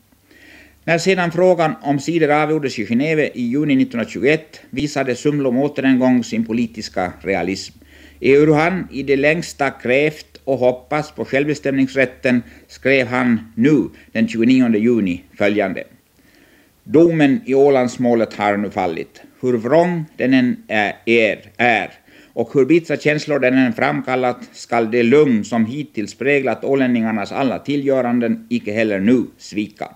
När 0.85 0.99
sedan 0.99 1.33
frågan 1.33 1.75
om 1.83 1.99
sidor 1.99 2.31
avgjordes 2.31 2.79
i 2.79 2.87
Genève 2.87 3.31
i 3.35 3.43
juni 3.43 3.83
1921 3.83 4.61
visade 4.71 5.15
Sumlom 5.15 5.59
åter 5.59 5.85
en 5.85 5.99
gång 5.99 6.25
sin 6.25 6.47
politiska 6.47 7.13
realism. 7.23 7.79
Ehuru 8.21 8.53
han 8.53 8.89
i 8.93 9.03
det 9.03 9.17
längsta 9.17 9.71
krävt 9.71 10.36
och 10.47 10.59
hoppats 10.59 11.13
på 11.13 11.25
självbestämningsrätten 11.25 12.43
skrev 12.69 13.07
han 13.07 13.53
nu 13.55 13.89
den 14.13 14.29
29 14.29 14.77
juni 14.77 15.25
följande. 15.39 15.85
Domen 16.85 17.41
i 17.47 17.55
Ålandsmålet 17.55 18.35
har 18.35 18.57
nu 18.57 18.71
fallit. 18.71 19.23
Hur 19.41 19.57
vrång 19.57 20.05
den 20.17 20.35
än 20.35 20.57
är, 20.69 20.95
är 21.57 21.91
och 22.33 22.51
hur 22.55 22.65
bittra 22.65 22.97
känslor 22.97 23.39
den 23.39 23.59
än 23.59 23.73
framkallat 23.73 24.39
skall 24.53 24.91
det 24.91 25.03
lugn 25.03 25.45
som 25.45 25.67
hittills 25.67 26.15
präglat 26.15 26.65
ålänningarnas 26.65 27.33
alla 27.33 27.59
tillgöranden 27.59 28.47
icke 28.51 28.73
heller 28.73 29.01
nu 29.01 29.25
svika. 29.39 29.89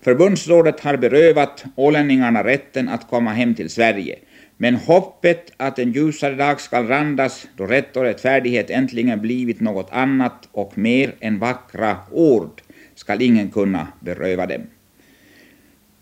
Förbundsrådet 0.00 0.80
har 0.80 0.96
berövat 0.96 1.64
ålänningarna 1.76 2.44
rätten 2.44 2.88
att 2.88 3.08
komma 3.10 3.30
hem 3.30 3.54
till 3.54 3.70
Sverige. 3.70 4.18
Men 4.56 4.74
hoppet 4.74 5.52
att 5.56 5.78
en 5.78 5.92
ljusare 5.92 6.34
dag 6.34 6.60
skall 6.60 6.86
randas 6.86 7.48
då 7.56 7.66
rätt 7.66 7.96
och 7.96 8.02
rättfärdighet 8.02 8.70
äntligen 8.70 9.20
blivit 9.20 9.60
något 9.60 9.88
annat 9.92 10.48
och 10.52 10.78
mer 10.78 11.14
än 11.20 11.38
vackra 11.38 11.96
ord 12.10 12.62
skall 12.94 13.22
ingen 13.22 13.50
kunna 13.50 13.88
beröva 14.00 14.46
dem. 14.46 14.62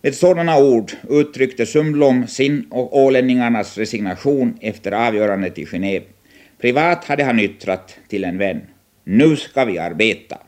Med 0.02 0.14
sådana 0.14 0.59
ord 0.59 0.92
uttryckte 1.09 1.66
Sundblom 1.66 2.26
sin 2.26 2.66
och 2.71 2.99
ålänningarnas 2.99 3.78
resignation 3.78 4.59
efter 4.61 4.92
avgörandet 4.92 5.59
i 5.59 5.64
Genève. 5.64 6.02
Privat 6.59 7.04
hade 7.04 7.25
han 7.25 7.40
yttrat 7.40 7.97
till 8.09 8.25
en 8.25 8.38
vän. 8.38 8.61
Nu 9.04 9.37
ska 9.37 9.64
vi 9.64 9.78
arbeta. 9.78 10.38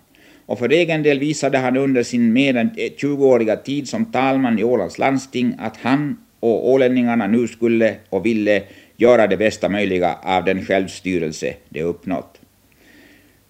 Och 0.46 0.58
för 0.58 0.68
egen 0.68 1.02
del 1.02 1.18
visade 1.18 1.58
han 1.58 1.76
under 1.76 2.02
sin 2.02 2.32
mer 2.32 2.56
än 2.56 2.70
20-åriga 2.70 3.56
tid 3.56 3.88
som 3.88 4.04
talman 4.04 4.58
i 4.58 4.64
Ålands 4.64 4.98
landsting 4.98 5.54
att 5.58 5.76
han 5.76 6.16
och 6.42 6.70
ålänningarna 6.70 7.26
nu 7.26 7.48
skulle 7.48 7.96
och 8.08 8.26
ville 8.26 8.62
göra 8.96 9.26
det 9.26 9.36
bästa 9.36 9.68
möjliga 9.68 10.14
av 10.22 10.44
den 10.44 10.64
självstyrelse 10.64 11.54
de 11.68 11.82
uppnått. 11.82 12.40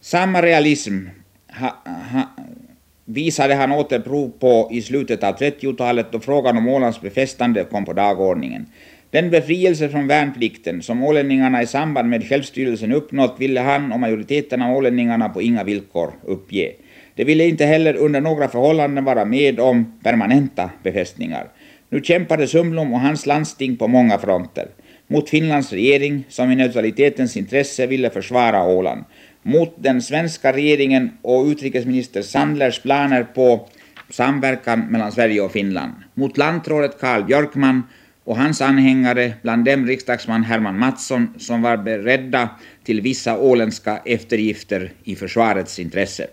Samma 0.00 0.42
realism 0.42 0.98
ha, 1.48 1.76
ha, 2.12 2.22
visade 3.04 3.54
han 3.54 3.72
åter 3.72 3.98
prov 3.98 4.32
på 4.38 4.68
i 4.72 4.82
slutet 4.82 5.24
av 5.24 5.36
30-talet 5.36 6.12
då 6.12 6.20
frågan 6.20 6.56
om 6.56 6.68
Ålands 6.68 7.00
befästande 7.00 7.64
kom 7.64 7.84
på 7.84 7.92
dagordningen. 7.92 8.66
Den 9.10 9.30
befrielse 9.30 9.88
från 9.88 10.06
värnplikten 10.06 10.82
som 10.82 11.02
ålänningarna 11.02 11.62
i 11.62 11.66
samband 11.66 12.08
med 12.08 12.28
självstyrelsen 12.28 12.92
uppnått 12.92 13.34
ville 13.38 13.60
han 13.60 13.92
och 13.92 14.00
majoriteten 14.00 14.62
av 14.62 14.76
ålänningarna 14.76 15.28
på 15.28 15.42
inga 15.42 15.64
villkor 15.64 16.12
uppge. 16.24 16.72
De 17.14 17.24
ville 17.24 17.44
inte 17.44 17.64
heller 17.64 17.96
under 17.96 18.20
några 18.20 18.48
förhållanden 18.48 19.04
vara 19.04 19.24
med 19.24 19.60
om 19.60 19.98
permanenta 20.02 20.70
befästningar. 20.82 21.48
Nu 21.92 22.00
kämpade 22.02 22.46
Sumlom 22.46 22.92
och 22.92 23.00
hans 23.00 23.26
landsting 23.26 23.76
på 23.76 23.88
många 23.88 24.18
fronter. 24.18 24.68
Mot 25.06 25.30
Finlands 25.30 25.72
regering, 25.72 26.24
som 26.28 26.50
i 26.50 26.56
neutralitetens 26.56 27.36
intresse 27.36 27.86
ville 27.86 28.10
försvara 28.10 28.64
Åland. 28.64 29.04
Mot 29.42 29.74
den 29.76 30.02
svenska 30.02 30.52
regeringen 30.52 31.10
och 31.22 31.46
utrikesminister 31.46 32.22
Sandlers 32.22 32.82
planer 32.82 33.24
på 33.24 33.68
samverkan 34.10 34.80
mellan 34.80 35.12
Sverige 35.12 35.40
och 35.40 35.52
Finland. 35.52 35.92
Mot 36.14 36.36
lantrådet 36.38 37.00
Karl 37.00 37.24
Björkman 37.24 37.82
och 38.24 38.36
hans 38.36 38.60
anhängare, 38.60 39.32
bland 39.42 39.64
dem 39.64 39.86
riksdagsman 39.86 40.44
Herman 40.44 40.78
Mattsson, 40.78 41.34
som 41.38 41.62
var 41.62 41.76
beredda 41.76 42.48
till 42.84 43.00
vissa 43.00 43.38
åländska 43.38 44.00
eftergifter 44.04 44.92
i 45.04 45.16
försvarets 45.16 45.78
intresse. 45.78 46.26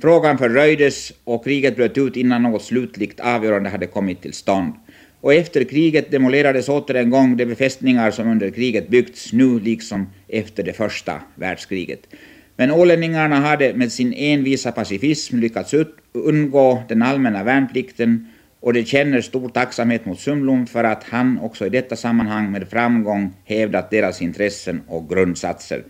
Frågan 0.00 0.38
förröjdes 0.38 1.12
och 1.24 1.44
kriget 1.44 1.76
bröt 1.76 1.98
ut 1.98 2.16
innan 2.16 2.42
något 2.42 2.62
slutligt 2.62 3.20
avgörande 3.20 3.70
hade 3.70 3.86
kommit 3.86 4.22
till 4.22 4.32
stånd. 4.32 4.72
Och 5.20 5.34
efter 5.34 5.64
kriget 5.64 6.10
demolerades 6.10 6.68
åter 6.68 6.94
en 6.94 7.10
gång 7.10 7.36
de 7.36 7.46
befästningar 7.46 8.10
som 8.10 8.28
under 8.28 8.50
kriget 8.50 8.88
byggts, 8.88 9.32
nu 9.32 9.60
liksom 9.60 10.06
efter 10.28 10.62
det 10.62 10.72
första 10.72 11.20
världskriget. 11.34 12.06
Men 12.56 12.70
ålänningarna 12.70 13.36
hade 13.36 13.74
med 13.74 13.92
sin 13.92 14.12
envisa 14.12 14.72
pacifism 14.72 15.38
lyckats 15.38 15.74
undgå 16.12 16.82
den 16.88 17.02
allmänna 17.02 17.44
värnplikten 17.44 18.26
och 18.60 18.72
de 18.72 18.84
känner 18.84 19.20
stor 19.20 19.48
tacksamhet 19.48 20.06
mot 20.06 20.20
Sundblom 20.20 20.66
för 20.66 20.84
att 20.84 21.04
han 21.04 21.38
också 21.38 21.66
i 21.66 21.68
detta 21.68 21.96
sammanhang 21.96 22.52
med 22.52 22.68
framgång 22.68 23.34
hävdat 23.44 23.90
deras 23.90 24.22
intressen 24.22 24.80
och 24.86 25.08
grundsatser. 25.08 25.84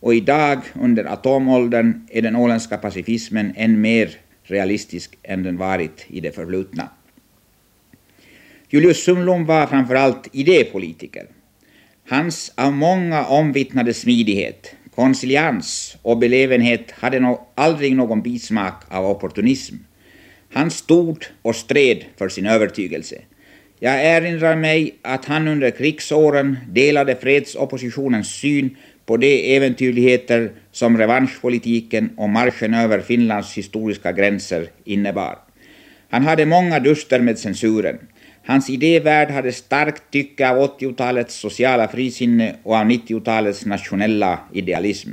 Och 0.00 0.14
idag, 0.14 0.58
under 0.74 1.04
atomåldern, 1.04 2.06
är 2.10 2.22
den 2.22 2.36
åländska 2.36 2.76
pacifismen 2.76 3.52
än 3.56 3.80
mer 3.80 4.10
realistisk 4.42 5.18
än 5.22 5.42
den 5.42 5.56
varit 5.56 6.06
i 6.08 6.20
det 6.20 6.34
förflutna. 6.34 6.88
Julius 8.68 9.04
Sundblom 9.04 9.46
var 9.46 9.66
framförallt 9.66 10.28
idépolitiker. 10.32 11.26
Hans 12.08 12.52
av 12.54 12.72
många 12.72 13.24
omvittnade 13.24 13.94
smidighet, 13.94 14.74
konsilians 14.94 15.96
och 16.02 16.18
belevenhet 16.18 16.90
hade 16.90 17.20
no 17.20 17.48
aldrig 17.54 17.96
någon 17.96 18.22
bismak 18.22 18.82
av 18.88 19.06
opportunism. 19.06 19.74
Han 20.52 20.70
stod 20.70 21.24
och 21.42 21.56
stred 21.56 22.04
för 22.16 22.28
sin 22.28 22.46
övertygelse. 22.46 23.16
Jag 23.80 24.04
erinrar 24.04 24.56
mig 24.56 24.94
att 25.02 25.24
han 25.24 25.48
under 25.48 25.70
krigsåren 25.70 26.56
delade 26.68 27.16
fredsoppositionens 27.16 28.28
syn 28.28 28.76
på 29.06 29.16
de 29.16 29.56
äventyrligheter 29.56 30.52
som 30.72 30.98
revanschpolitiken 30.98 32.10
och 32.16 32.28
marschen 32.28 32.74
över 32.74 33.00
Finlands 33.00 33.54
historiska 33.58 34.12
gränser 34.12 34.68
innebar. 34.84 35.38
Han 36.10 36.22
hade 36.22 36.46
många 36.46 36.80
duster 36.80 37.20
med 37.20 37.38
censuren. 37.38 37.98
Hans 38.46 38.70
idévärld 38.70 39.30
hade 39.30 39.52
starkt 39.52 40.02
tycke 40.10 40.50
av 40.50 40.78
80-talets 40.78 41.34
sociala 41.34 41.88
frisinne 41.88 42.56
och 42.62 42.76
av 42.76 42.84
90-talets 42.84 43.66
nationella 43.66 44.38
idealism. 44.52 45.10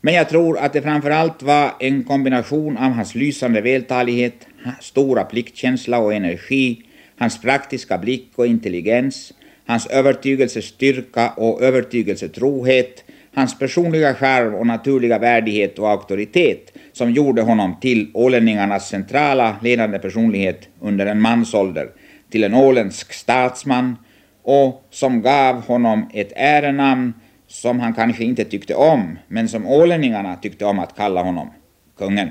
Men 0.00 0.14
jag 0.14 0.28
tror 0.28 0.58
att 0.58 0.72
det 0.72 0.82
framför 0.82 1.10
allt 1.10 1.42
var 1.42 1.72
en 1.80 2.04
kombination 2.04 2.76
av 2.76 2.92
hans 2.92 3.14
lysande 3.14 3.60
vältalighet, 3.60 4.46
stora 4.80 5.24
pliktkänsla 5.24 5.98
och 5.98 6.14
energi, 6.14 6.82
hans 7.18 7.40
praktiska 7.40 7.98
blick 7.98 8.30
och 8.34 8.46
intelligens, 8.46 9.32
hans 9.66 9.86
övertygelsestyrka 9.86 11.30
och 11.30 11.62
övertygelsetrohet, 11.62 13.04
hans 13.34 13.58
personliga 13.58 14.14
charm 14.14 14.54
och 14.54 14.66
naturliga 14.66 15.18
värdighet 15.18 15.78
och 15.78 15.90
auktoritet 15.90 16.72
som 16.92 17.10
gjorde 17.10 17.42
honom 17.42 17.76
till 17.80 18.10
ålänningarnas 18.14 18.88
centrala 18.88 19.56
ledande 19.62 19.98
personlighet 19.98 20.68
under 20.80 21.06
en 21.06 21.20
mansålder, 21.20 21.88
till 22.30 22.44
en 22.44 22.54
åländsk 22.54 23.12
statsman 23.12 23.96
och 24.42 24.86
som 24.90 25.22
gav 25.22 25.66
honom 25.66 26.10
ett 26.14 26.32
ärenamn 26.36 27.14
som 27.46 27.80
han 27.80 27.94
kanske 27.94 28.24
inte 28.24 28.44
tyckte 28.44 28.74
om, 28.74 29.18
men 29.28 29.48
som 29.48 29.66
ålänningarna 29.66 30.36
tyckte 30.36 30.64
om 30.64 30.78
att 30.78 30.96
kalla 30.96 31.22
honom, 31.22 31.50
kungen. 31.98 32.28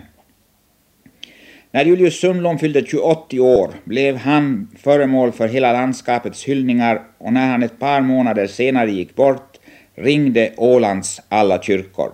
När 1.72 1.86
Julius 1.86 2.20
Sundblom 2.20 2.60
fyllde 2.60 2.86
28 2.86 3.42
år 3.42 3.70
blev 3.84 4.18
han 4.18 4.68
föremål 4.80 5.32
för 5.32 5.48
hela 5.48 5.74
landskapets 5.74 6.44
hyllningar 6.44 7.02
och 7.18 7.34
när 7.34 7.48
han 7.48 7.64
ett 7.64 7.80
par 7.80 8.02
månader 8.02 8.48
senare 8.48 8.92
gick 8.92 9.16
bort 9.16 9.58
ringde 9.96 10.54
Ålands 10.58 11.22
alla 11.30 11.62
kyrkor. 11.62 12.12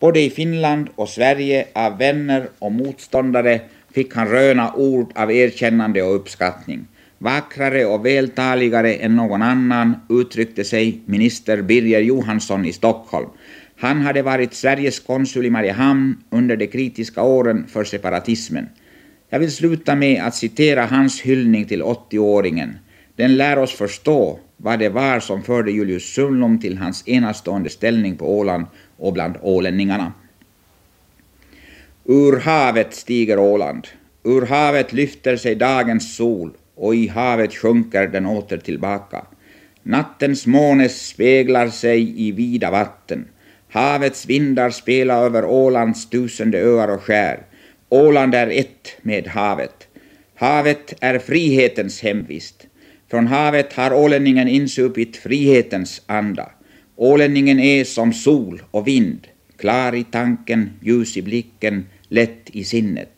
Både 0.00 0.20
i 0.20 0.30
Finland 0.30 0.88
och 0.94 1.08
Sverige 1.08 1.66
av 1.72 1.98
vänner 1.98 2.48
och 2.58 2.72
motståndare 2.72 3.60
fick 3.94 4.14
han 4.14 4.28
röna 4.28 4.74
ord 4.74 5.12
av 5.14 5.32
erkännande 5.32 6.02
och 6.02 6.14
uppskattning. 6.14 6.86
Vackrare 7.22 7.84
och 7.84 8.06
vältaligare 8.06 8.94
än 8.94 9.16
någon 9.16 9.42
annan 9.42 9.96
uttryckte 10.08 10.64
sig 10.64 11.00
minister 11.06 11.62
Birger 11.62 12.00
Johansson 12.00 12.64
i 12.64 12.72
Stockholm. 12.72 13.28
Han 13.76 14.00
hade 14.00 14.22
varit 14.22 14.54
Sveriges 14.54 15.00
konsul 15.00 15.46
i 15.46 15.50
Mariehamn 15.50 16.16
under 16.30 16.56
de 16.56 16.66
kritiska 16.66 17.22
åren 17.22 17.66
för 17.68 17.84
separatismen. 17.84 18.68
Jag 19.28 19.38
vill 19.38 19.52
sluta 19.52 19.94
med 19.94 20.22
att 20.22 20.34
citera 20.34 20.86
hans 20.86 21.20
hyllning 21.20 21.64
till 21.64 21.82
80-åringen. 21.82 22.78
Den 23.16 23.36
lär 23.36 23.58
oss 23.58 23.72
förstå 23.72 24.38
vad 24.56 24.78
det 24.78 24.88
var 24.88 25.20
som 25.20 25.42
förde 25.42 25.72
Julius 25.72 26.14
Sundlom 26.14 26.60
till 26.60 26.78
hans 26.78 27.08
enastående 27.08 27.70
ställning 27.70 28.16
på 28.16 28.38
Åland 28.38 28.66
och 28.96 29.12
bland 29.12 29.34
ålänningarna. 29.42 30.12
Ur 32.04 32.40
havet 32.40 32.94
stiger 32.94 33.38
Åland. 33.38 33.88
Ur 34.24 34.46
havet 34.46 34.92
lyfter 34.92 35.36
sig 35.36 35.54
dagens 35.54 36.16
sol 36.16 36.52
och 36.80 36.94
i 36.94 37.06
havet 37.08 37.54
sjunker 37.54 38.08
den 38.08 38.26
åter 38.26 38.56
tillbaka. 38.56 39.24
Nattens 39.82 40.46
måne 40.46 40.88
speglar 40.88 41.68
sig 41.68 42.28
i 42.28 42.32
vida 42.32 42.70
vatten. 42.70 43.28
Havets 43.68 44.26
vindar 44.26 44.70
spelar 44.70 45.24
över 45.24 45.44
Ålands 45.44 46.10
tusende 46.10 46.58
öar 46.58 46.88
och 46.88 47.02
skär. 47.02 47.38
Åland 47.88 48.34
är 48.34 48.46
ett 48.46 48.96
med 49.02 49.26
havet. 49.26 49.88
Havet 50.34 50.94
är 51.00 51.18
frihetens 51.18 52.02
hemvist. 52.02 52.66
Från 53.10 53.26
havet 53.26 53.72
har 53.72 53.92
ålänningen 53.92 54.48
insupit 54.48 55.16
frihetens 55.16 56.02
anda. 56.06 56.50
Ålänningen 56.96 57.60
är 57.60 57.84
som 57.84 58.12
sol 58.12 58.62
och 58.70 58.88
vind, 58.88 59.26
klar 59.56 59.94
i 59.94 60.04
tanken, 60.04 60.70
ljus 60.82 61.16
i 61.16 61.22
blicken, 61.22 61.86
lätt 62.08 62.50
i 62.52 62.64
sinnet. 62.64 63.12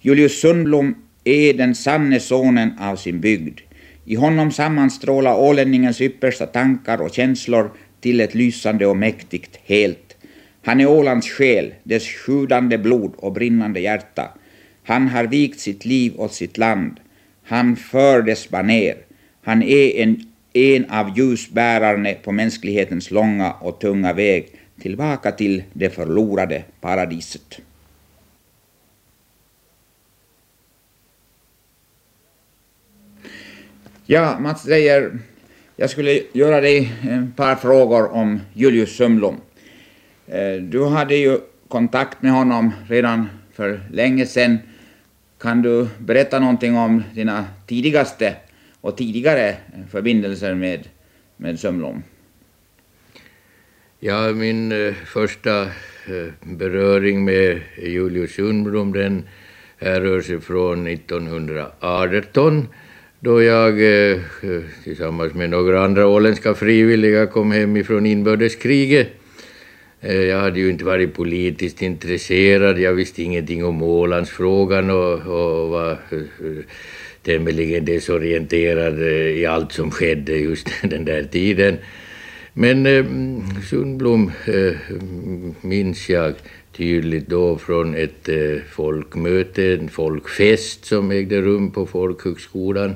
Julius 0.00 0.40
Sundblom 0.40 0.94
är 1.28 1.54
den 1.54 1.74
sanne 1.74 2.20
sonen 2.20 2.78
av 2.78 2.96
sin 2.96 3.20
bygd. 3.20 3.60
I 4.04 4.14
honom 4.14 4.52
sammanstrålar 4.52 5.34
ålänningens 5.34 6.00
yppersta 6.00 6.46
tankar 6.46 7.00
och 7.02 7.14
känslor 7.14 7.70
till 8.00 8.20
ett 8.20 8.34
lysande 8.34 8.86
och 8.86 8.96
mäktigt 8.96 9.60
helt. 9.64 10.16
Han 10.64 10.80
är 10.80 10.86
Ålands 10.86 11.28
själ, 11.28 11.74
dess 11.82 12.08
sjudande 12.08 12.78
blod 12.78 13.12
och 13.16 13.32
brinnande 13.32 13.80
hjärta. 13.80 14.28
Han 14.84 15.08
har 15.08 15.24
vikt 15.24 15.60
sitt 15.60 15.84
liv 15.84 16.12
åt 16.16 16.34
sitt 16.34 16.58
land. 16.58 17.00
Han 17.44 17.76
för 17.76 18.22
dess 18.22 18.48
baner. 18.48 18.94
Han 19.42 19.62
är 19.62 20.02
en, 20.02 20.32
en 20.52 20.90
av 20.90 21.18
ljusbärarna 21.18 22.12
på 22.24 22.32
mänsklighetens 22.32 23.10
långa 23.10 23.52
och 23.52 23.80
tunga 23.80 24.12
väg 24.12 24.48
tillbaka 24.80 25.32
till 25.32 25.62
det 25.72 25.90
förlorade 25.90 26.64
paradiset. 26.80 27.60
Ja, 34.10 34.38
Mats 34.40 34.62
Dreyer, 34.62 35.18
jag 35.76 35.90
skulle 35.90 36.22
göra 36.32 36.60
dig 36.60 36.92
ett 37.02 37.36
par 37.36 37.54
frågor 37.54 38.12
om 38.12 38.40
Julius 38.52 38.96
Sundblom. 38.96 39.40
Eh, 40.26 40.62
du 40.62 40.84
hade 40.84 41.16
ju 41.16 41.38
kontakt 41.68 42.22
med 42.22 42.32
honom 42.32 42.72
redan 42.88 43.28
för 43.52 43.80
länge 43.90 44.26
sedan 44.26 44.58
Kan 45.38 45.62
du 45.62 45.88
berätta 45.98 46.38
någonting 46.38 46.76
om 46.76 47.02
dina 47.14 47.44
tidigaste 47.66 48.36
och 48.80 48.96
tidigare 48.96 49.56
förbindelser 49.90 50.54
med, 50.54 50.88
med 51.36 51.60
Sundblom? 51.60 52.02
Ja, 54.00 54.32
min 54.32 54.72
eh, 54.72 54.94
första 54.94 55.62
eh, 55.62 56.32
beröring 56.42 57.24
med 57.24 57.60
Julius 57.82 58.34
Sundblom 58.34 58.92
den 58.92 59.28
härrör 59.78 60.20
sig 60.20 60.40
från 60.40 60.86
1918 60.86 62.68
då 63.20 63.42
jag 63.42 63.70
eh, 63.70 64.18
tillsammans 64.84 65.34
med 65.34 65.50
några 65.50 65.84
andra 65.84 66.06
åländska 66.06 66.54
frivilliga 66.54 67.26
kom 67.26 67.52
hem 67.52 67.76
ifrån 67.76 68.06
inbördeskriget. 68.06 69.08
Eh, 70.00 70.22
jag 70.22 70.40
hade 70.40 70.60
ju 70.60 70.70
inte 70.70 70.84
varit 70.84 71.14
politiskt 71.14 71.82
intresserad, 71.82 72.78
jag 72.78 72.92
visste 72.92 73.22
ingenting 73.22 73.64
om 73.64 73.82
Ålandsfrågan 73.82 74.90
och, 74.90 75.12
och 75.12 75.68
var 75.68 75.90
eh, 75.92 76.64
tämligen 77.22 77.84
desorienterad 77.84 79.02
i 79.36 79.46
allt 79.46 79.72
som 79.72 79.90
skedde 79.90 80.36
just 80.36 80.68
den 80.82 81.04
där 81.04 81.22
tiden. 81.22 81.78
Men 82.52 82.86
eh, 82.86 82.92
mm, 82.92 83.42
Sundblom 83.70 84.32
eh, 84.46 84.90
mm, 84.90 85.54
minns 85.60 86.08
jag 86.08 86.34
tydligt 86.78 87.28
då 87.28 87.58
från 87.58 87.94
ett 87.94 88.28
eh, 88.28 88.62
folkmöte, 88.70 89.64
en 89.74 89.88
folkfest 89.88 90.84
som 90.84 91.10
ägde 91.10 91.40
rum 91.40 91.70
på 91.70 91.86
Folkhögskolan 91.86 92.94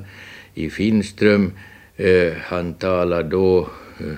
i 0.54 0.70
Finström. 0.70 1.52
Eh, 1.96 2.32
han 2.42 2.74
talade 2.74 3.28
då, 3.28 3.68
eh, 4.00 4.16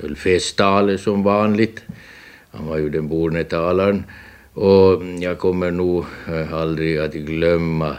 höll 0.00 0.16
festtalet 0.16 1.00
som 1.00 1.22
vanligt. 1.22 1.82
Han 2.50 2.66
var 2.66 2.78
ju 2.78 2.88
den 2.88 3.08
borne 3.08 3.44
talaren. 3.44 4.04
Och 4.52 5.02
jag 5.20 5.38
kommer 5.38 5.70
nog 5.70 6.04
eh, 6.28 6.52
aldrig 6.52 6.98
att 6.98 7.14
glömma 7.14 7.96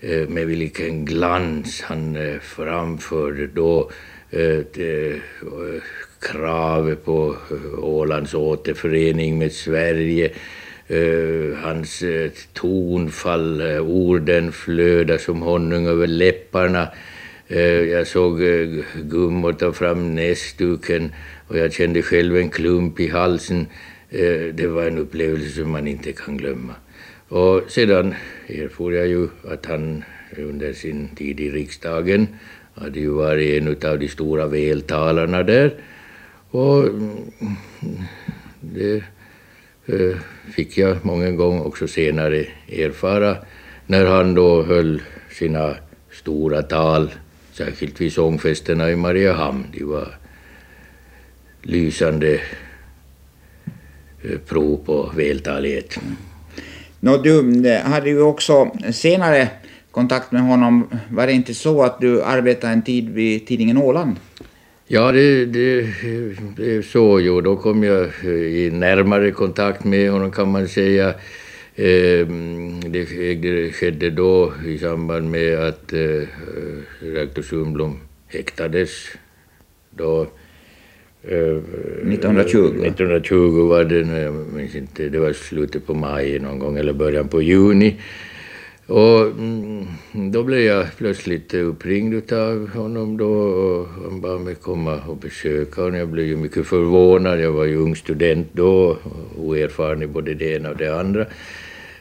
eh, 0.00 0.28
med 0.28 0.46
vilken 0.46 1.04
glans 1.04 1.82
han 1.82 2.16
eh, 2.16 2.38
framförde 2.40 3.46
då 3.46 3.90
eh, 4.30 4.58
det, 4.74 5.10
eh, 5.10 5.82
kravet 6.24 7.04
på 7.04 7.36
eh, 7.50 7.84
Ålands 7.84 8.34
återförening 8.34 9.38
med 9.38 9.52
Sverige. 9.52 10.30
Eh, 10.88 11.56
hans 11.62 12.02
eh, 12.02 12.30
tonfall, 12.52 13.62
orden 13.80 14.52
flödar 14.52 15.18
som 15.18 15.42
honung 15.42 15.86
över 15.86 16.06
läpparna. 16.06 16.88
jag 17.90 18.06
såg 18.06 18.40
gummor 18.94 19.52
ta 19.52 19.72
fram 19.72 20.14
näsduken 20.14 21.12
och 21.48 21.58
jag 21.58 21.72
kände 21.72 22.02
själv 22.02 22.36
en 22.36 22.50
klump 22.50 23.00
i 23.00 23.08
halsen. 23.08 23.66
det 24.54 24.66
var 24.66 24.86
en 24.86 24.98
upplevelse 24.98 25.48
som 25.50 25.70
man 25.70 25.86
inte 25.86 26.12
kan 26.12 26.36
glömma. 26.36 26.74
Och 27.28 27.62
sedan 27.68 28.14
erfor 28.48 28.94
jag 28.94 29.08
ju 29.08 29.28
att 29.48 29.66
han 29.66 30.04
under 30.38 30.72
sin 30.72 31.08
tid 31.16 31.40
i 31.40 31.50
riksdagen 31.50 32.28
hade 32.74 33.00
ju 33.00 33.08
varit 33.08 33.62
en 33.62 33.90
av 33.90 33.98
de 33.98 34.08
stora 34.08 34.46
vältalarna 34.46 35.42
där. 35.42 35.74
Och 36.54 36.86
mm, 36.86 37.32
det 38.60 38.96
eh, 39.86 40.16
fick 40.54 40.78
jag 40.78 41.04
många 41.04 41.30
gånger 41.30 41.66
också 41.66 41.88
senare 41.88 42.46
erfara 42.68 43.36
när 43.86 44.06
han 44.06 44.34
då 44.34 44.62
höll 44.62 45.02
sina 45.30 45.74
stora 46.12 46.62
tal, 46.62 47.10
särskilt 47.52 48.00
vid 48.00 48.12
sångfesterna 48.12 48.90
i 48.90 48.96
Mariehamn. 48.96 49.64
De 49.72 49.84
var 49.84 50.18
lysande 51.62 52.40
eh, 54.22 54.38
prov 54.48 54.76
på 54.84 55.12
vältalighet. 55.16 55.98
Nå, 57.00 57.16
du 57.16 57.68
hade 57.84 58.10
ju 58.10 58.22
också 58.22 58.70
senare 58.92 59.48
kontakt 59.90 60.32
med 60.32 60.42
honom. 60.42 60.88
Var 61.10 61.26
det 61.26 61.32
inte 61.32 61.54
så 61.54 61.82
att 61.82 62.00
du 62.00 62.22
arbetade 62.22 62.72
en 62.72 62.82
tid 62.82 63.08
vid 63.08 63.46
tidningen 63.46 63.78
Åland? 63.78 64.16
Ja, 64.86 65.12
det, 65.12 65.44
det, 65.44 65.86
det 66.56 66.82
så. 66.82 67.20
Jo, 67.20 67.40
då 67.40 67.56
kom 67.56 67.84
jag 67.84 68.24
i 68.24 68.70
närmare 68.70 69.30
kontakt 69.30 69.84
med 69.84 70.10
honom 70.10 70.30
kan 70.30 70.52
man 70.52 70.68
säga. 70.68 71.08
Eh, 71.76 72.26
det 72.86 73.06
skedde 73.72 74.10
då 74.10 74.52
i 74.66 74.78
samband 74.78 75.30
med 75.30 75.58
att 75.58 75.92
eh, 75.92 76.22
rektor 77.00 77.42
Sundblom 77.42 78.00
häktades. 78.26 78.90
Då, 79.90 80.26
1920? 81.22 82.58
Eh, 82.58 82.86
1920 82.86 83.68
var 83.68 83.84
det, 83.84 84.20
jag 84.20 84.34
minns 84.34 84.74
inte, 84.74 85.08
det 85.08 85.18
var 85.18 85.32
slutet 85.32 85.86
på 85.86 85.94
maj 85.94 86.38
någon 86.38 86.58
gång 86.58 86.76
eller 86.78 86.92
början 86.92 87.28
på 87.28 87.42
juni. 87.42 87.96
Och 88.86 89.20
mm, 89.26 89.86
då 90.12 90.42
blev 90.42 90.60
jag 90.60 90.96
plötsligt 90.96 91.54
uppringd 91.54 92.32
av 92.32 92.68
honom 92.68 93.16
då 93.16 93.32
och 93.32 93.88
han 93.88 94.20
bad 94.20 94.40
mig 94.40 94.54
komma 94.54 95.00
och 95.08 95.16
besöka 95.16 95.80
honom. 95.82 95.98
Jag 95.98 96.08
blev 96.08 96.26
ju 96.26 96.36
mycket 96.36 96.66
förvånad. 96.66 97.40
Jag 97.40 97.52
var 97.52 97.64
ju 97.64 97.76
ung 97.76 97.96
student 97.96 98.48
då, 98.52 98.98
oerfaren 99.36 100.02
i 100.02 100.06
både 100.06 100.34
det 100.34 100.56
ena 100.56 100.70
och 100.70 100.76
det 100.76 101.00
andra. 101.00 101.20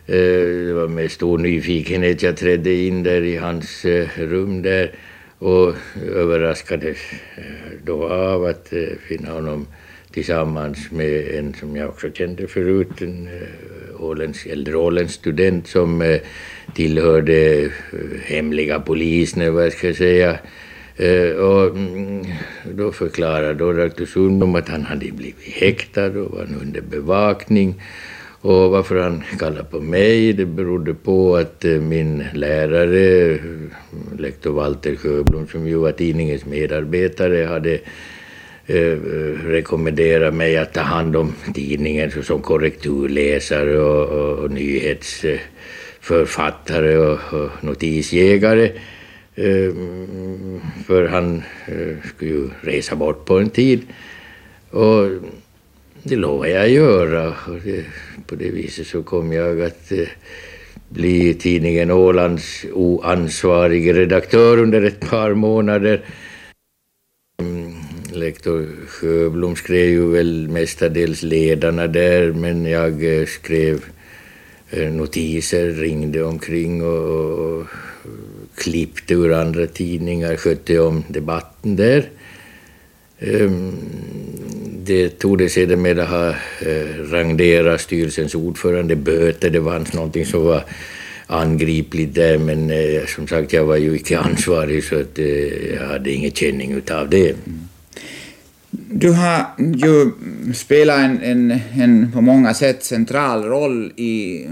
Eh, 0.05 0.65
det 0.67 0.73
var 0.73 0.87
med 0.87 1.11
stor 1.11 1.37
nyfikenhet 1.37 2.23
jag 2.23 2.37
trädde 2.37 2.73
in 2.73 3.03
där 3.03 3.21
i 3.21 3.37
hans 3.37 3.85
eh, 3.85 4.07
rum 4.17 4.61
där 4.61 4.91
och 5.37 5.75
överraskades 6.15 6.97
eh, 7.35 7.43
då 7.85 8.09
av 8.09 8.45
att 8.45 8.73
finna 9.07 9.31
honom 9.31 9.67
tillsammans 10.11 10.91
med 10.91 11.35
en 11.35 11.53
som 11.53 11.75
jag 11.75 11.89
också 11.89 12.11
kände 12.11 12.47
förut, 12.47 13.01
en 13.01 13.29
åländsk, 14.03 14.45
äldre 14.45 14.77
åländsk 14.77 15.15
student 15.15 15.67
som 15.67 16.01
eh, 16.01 16.19
tillhörde 16.73 17.61
eh, 17.61 17.69
hemliga 18.25 18.79
polisen, 18.79 19.41
eller 19.41 19.51
vad 19.51 19.65
jag 19.65 19.73
ska 19.73 19.93
säga. 19.93 20.39
Eh, 20.95 21.29
och 21.29 21.75
mm, 21.75 22.25
då 22.75 22.91
förklarade 22.91 23.53
då 23.53 23.73
rektor 23.73 24.05
Sundblom 24.05 24.55
att 24.55 24.69
han 24.69 24.81
hade 24.81 25.11
blivit 25.11 25.53
häktad 25.53 26.07
och 26.07 26.31
var 26.31 26.47
under 26.61 26.81
bevakning. 26.81 27.81
Och 28.41 28.71
varför 28.71 28.99
han 28.99 29.23
kallade 29.39 29.63
på 29.63 29.79
mig, 29.79 30.33
det 30.33 30.45
berodde 30.45 30.93
på 30.93 31.35
att 31.35 31.63
min 31.63 32.23
lärare, 32.33 33.39
lektor 34.17 34.51
Walter 34.51 34.95
Sjöblom, 34.95 35.47
som 35.47 35.67
ju 35.67 35.75
var 35.75 35.91
tidningens 35.91 36.45
medarbetare, 36.45 37.45
hade 37.45 37.79
eh, 38.67 40.31
mig 40.31 40.57
att 40.57 40.73
ta 40.73 40.81
hand 40.81 41.15
om 41.15 41.33
tidningen 41.53 42.23
som 42.23 42.41
korrekturläsare 42.41 43.79
och, 43.79 44.09
och, 44.09 44.39
och 44.39 44.51
nyhetsförfattare 44.51 46.97
och, 46.97 47.33
och 47.33 47.63
notisjägare. 47.63 48.71
Eh, 49.35 49.73
för 50.85 51.07
han 51.07 51.43
eh, 51.65 51.97
skulle 52.03 52.31
ju 52.31 52.49
resa 52.61 52.95
bort 52.95 53.25
på 53.25 53.39
en 53.39 53.49
tid. 53.49 53.81
Och 54.69 55.09
det 56.03 56.15
lovade 56.15 56.51
jag 56.51 56.69
göra. 56.69 57.27
Och 57.27 57.59
det, 57.63 57.85
på 58.27 58.35
det 58.35 58.49
viset 58.49 58.87
så 58.87 59.03
kom 59.03 59.33
jag 59.33 59.61
att 59.61 59.91
eh, 59.91 60.07
bli 60.89 61.33
tidningen 61.33 61.91
Ålands 61.91 62.65
oansvarige 62.73 63.93
redaktör 63.93 64.57
under 64.57 64.81
ett 64.81 65.09
par 65.09 65.33
månader. 65.33 66.01
Lektor 68.15 68.67
Sjöblom 68.87 69.55
skrev 69.55 69.89
ju 69.89 70.11
väl 70.11 70.49
mestadels 70.49 71.23
ledarna 71.23 71.87
där, 71.87 72.31
men 72.31 72.65
jag 72.65 73.19
eh, 73.19 73.25
skrev 73.25 73.85
eh, 74.69 74.91
notiser, 74.91 75.71
ringde 75.71 76.23
omkring 76.23 76.83
och, 76.83 77.59
och 77.59 77.67
klippte 78.55 79.13
ur 79.13 79.33
andra 79.33 79.67
tidningar, 79.67 80.35
skötte 80.35 80.79
om 80.79 81.03
debatten 81.07 81.75
där. 81.75 82.09
Ehm, 83.19 83.71
det 84.85 85.09
tog 85.09 85.37
det 85.37 85.49
sedermera 85.49 86.05
ha 86.05 86.29
eh, 86.59 87.11
rangerat 87.11 87.81
styrelsens 87.81 88.35
ordförande 88.35 88.95
böter. 88.95 89.49
Det 89.49 89.63
fanns 89.63 89.93
någonting 89.93 90.25
som 90.25 90.43
var 90.43 90.63
angripligt 91.27 92.15
där, 92.15 92.37
men 92.37 92.71
eh, 92.71 93.05
som 93.05 93.27
sagt, 93.27 93.53
jag 93.53 93.65
var 93.65 93.77
ju 93.77 93.95
icke 93.95 94.19
ansvarig 94.19 94.83
så 94.83 94.99
att, 94.99 95.19
eh, 95.19 95.73
jag 95.73 95.87
hade 95.87 96.11
ingen 96.11 96.31
känning 96.31 96.73
utav 96.73 97.09
det. 97.09 97.35
Du 99.03 99.11
har 99.11 99.45
ju 99.57 100.11
spelat 100.53 100.99
en, 100.99 101.21
en, 101.21 101.59
en 101.81 102.11
på 102.11 102.21
många 102.21 102.53
sätt 102.53 102.83
central 102.83 103.43
roll 103.43 103.93
i, 103.95 104.47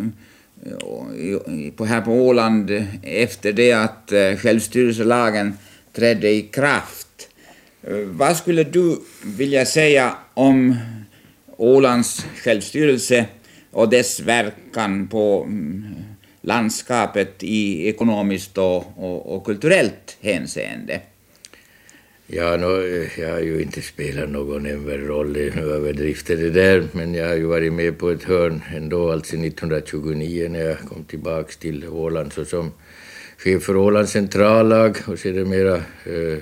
i, 1.47 1.71
på, 1.75 1.85
här 1.85 2.01
på 2.01 2.11
Åland 2.11 2.71
efter 3.03 3.53
det 3.53 3.73
att 3.73 4.11
eh, 4.11 4.35
självstyrelselagen 4.35 5.53
trädde 5.93 6.29
i 6.29 6.41
kraft. 6.41 7.29
Eh, 7.83 7.95
vad 7.95 8.37
skulle 8.37 8.63
du 8.63 9.01
vilja 9.23 9.65
säga 9.65 10.15
om 10.33 10.75
Ålands 11.57 12.25
självstyrelse 12.43 13.25
och 13.71 13.89
dess 13.89 14.19
verkan 14.19 15.07
på 15.07 15.43
mm, 15.43 15.85
landskapet 16.41 17.43
i 17.43 17.87
ekonomiskt 17.87 18.57
och, 18.57 18.97
och, 18.97 19.35
och 19.35 19.45
kulturellt 19.45 20.17
hänseende? 20.21 21.01
Ja, 22.33 22.57
no, 22.57 22.81
eh, 22.81 23.19
jag 23.19 23.31
har 23.31 23.39
ju 23.39 23.61
inte 23.61 23.81
spelat 23.81 24.29
någon 24.29 24.63
nämnvärd 24.63 25.07
roll 25.07 25.31
nu 25.31 25.51
överdrifter 25.61 26.37
det 26.37 26.49
där, 26.49 26.87
men 26.91 27.13
jag 27.13 27.27
har 27.27 27.35
ju 27.35 27.45
varit 27.45 27.73
med 27.73 27.97
på 27.97 28.09
ett 28.09 28.23
hörn 28.23 28.61
ändå, 28.75 29.11
alltså 29.11 29.35
1929 29.35 30.47
när 30.49 30.59
jag 30.59 30.79
kom 30.79 31.03
tillbaks 31.03 31.57
till 31.57 31.87
Åland 31.87 32.33
såsom 32.33 32.71
chef 33.37 33.63
för 33.63 33.75
Ålands 33.75 34.11
centrallag 34.11 34.97
och 35.07 35.19
sedermera 35.19 35.75
eh, 35.75 36.37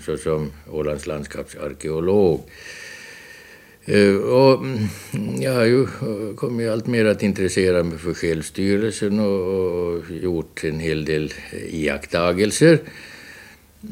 såsom 0.00 0.52
Ålands 0.70 1.06
landskapsarkeolog. 1.06 2.40
Eh, 3.84 4.16
och 4.16 4.64
mm, 4.64 4.88
jag 5.40 5.52
har 5.52 5.64
ju 5.64 5.82
eh, 5.82 6.34
kommit 6.36 6.70
allt 6.70 6.86
mer 6.86 7.04
att 7.04 7.22
intressera 7.22 7.82
mig 7.82 7.98
för 7.98 8.14
självstyrelsen 8.14 9.20
och, 9.20 9.40
och 9.40 10.02
gjort 10.10 10.64
en 10.64 10.80
hel 10.80 11.04
del 11.04 11.32
eh, 11.52 11.74
iakttagelser. 11.74 12.78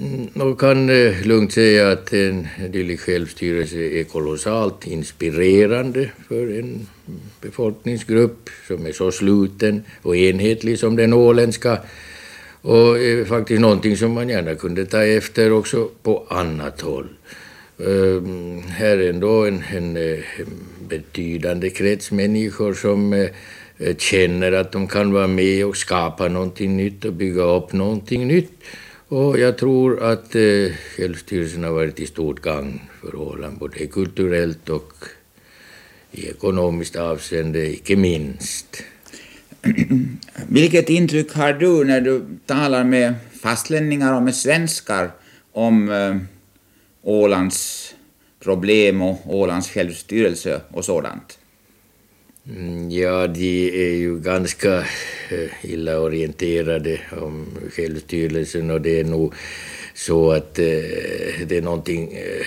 Mm, 0.01 0.29
man 0.35 0.57
kan 0.57 0.91
eh, 0.91 1.27
lugnt 1.27 1.53
säga 1.53 1.91
att 1.91 2.13
en 2.13 2.49
dylik 2.69 3.01
självstyrelse 3.01 3.79
är 3.79 4.05
kolossalt 4.05 4.87
inspirerande 4.87 6.11
för 6.29 6.59
en 6.59 6.87
befolkningsgrupp 7.41 8.51
som 8.69 8.87
är 8.87 8.93
så 8.93 9.13
sluten 9.13 9.83
och 10.03 10.17
enhetlig 10.17 10.79
som 10.79 10.97
den 10.97 11.13
åländska. 11.13 11.79
Och 12.63 12.99
är 12.99 13.25
faktiskt 13.25 13.61
någonting 13.61 13.97
som 13.97 14.13
man 14.13 14.29
gärna 14.29 14.55
kunde 14.55 14.87
ta 14.87 15.03
efter 15.05 15.53
också 15.53 15.89
på 16.03 16.27
annat 16.29 16.81
håll. 16.81 17.09
Ehm, 17.79 18.63
här 18.63 18.99
är 18.99 19.11
ändå 19.11 19.45
en, 19.47 19.63
en, 19.75 19.97
eh, 19.97 20.19
betydande 20.89 21.71
krets 21.71 22.11
människor 22.11 22.75
som 22.75 23.29
känner 23.99 24.53
att 24.53 24.73
de 24.73 24.89
kan 24.89 25.13
vara 25.13 25.27
med 25.27 25.67
och 25.67 25.77
skapa 25.77 26.29
någonting 26.29 26.77
nytt 26.77 27.05
och 27.05 27.13
bygga 27.13 27.43
upp 27.43 27.73
någonting 27.73 28.27
nytt. 28.27 28.53
Och 29.15 29.39
jag 29.39 29.59
tror 29.59 30.03
att 30.03 30.35
eh, 30.35 30.73
självstyrelsen 30.97 31.65
har 31.65 31.71
varit 31.71 31.97
till 31.97 32.09
stort 32.09 32.41
gagn 32.41 32.81
för 33.01 33.15
Åland, 33.15 33.59
både 33.59 33.87
kulturellt 33.87 34.69
och 34.69 34.93
i 36.13 36.29
ekonomiskt 36.29 36.97
avseende, 36.97 37.71
icke 37.71 37.97
minst. 37.97 38.83
Vilket 40.49 40.91
intryck 40.91 41.33
har 41.33 41.53
du 41.53 41.85
när 41.85 42.01
du 42.01 42.23
talar 42.47 42.85
med 42.85 43.15
fastlänningar 43.43 44.17
och 44.17 44.23
med 44.23 44.35
svenskar 44.35 45.11
om 45.53 45.91
eh, 45.91 46.17
Ålands 47.03 47.95
problem 48.41 49.03
och 49.03 49.21
Ålands 49.27 49.71
självstyrelse 49.71 50.61
och 50.71 50.85
sådant? 50.85 51.39
Mm, 52.49 52.91
ja, 52.91 53.27
de 53.27 53.69
är 53.69 53.97
ju 53.97 54.21
ganska 54.21 54.79
eh, 55.31 55.51
illa 55.63 56.01
orienterade 56.01 57.01
om 57.21 57.47
självstyrelsen 57.73 58.71
och 58.71 58.81
det 58.81 59.01
är 59.01 59.05
nog 59.05 59.35
så 59.95 60.33
att 60.33 60.59
eh, 60.59 60.65
det 61.47 61.57
är 61.57 61.63
någonting, 61.63 62.13
eh, 62.13 62.47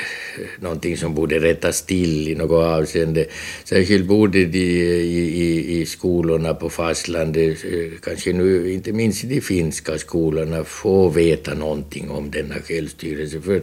någonting 0.60 0.98
som 0.98 1.14
borde 1.14 1.40
rättas 1.40 1.86
till 1.86 2.28
i 2.30 2.36
något 2.36 2.64
avseende. 2.66 3.26
Särskilt 3.64 4.06
borde 4.06 4.46
de 4.46 4.60
i, 4.60 5.20
i, 5.20 5.82
i 5.82 5.86
skolorna 5.86 6.54
på 6.54 6.70
fastlandet, 6.70 7.66
eh, 7.66 8.00
kanske 8.02 8.34
nu 8.34 8.72
inte 8.74 8.92
minst 8.92 9.24
i 9.24 9.28
de 9.28 9.42
finska 9.42 9.98
skolorna, 9.98 10.64
få 10.64 11.10
veta 11.10 11.54
någonting 11.54 12.10
om 12.10 12.32
denna 12.32 12.56
självstyrelse. 12.56 13.42
För 13.42 13.62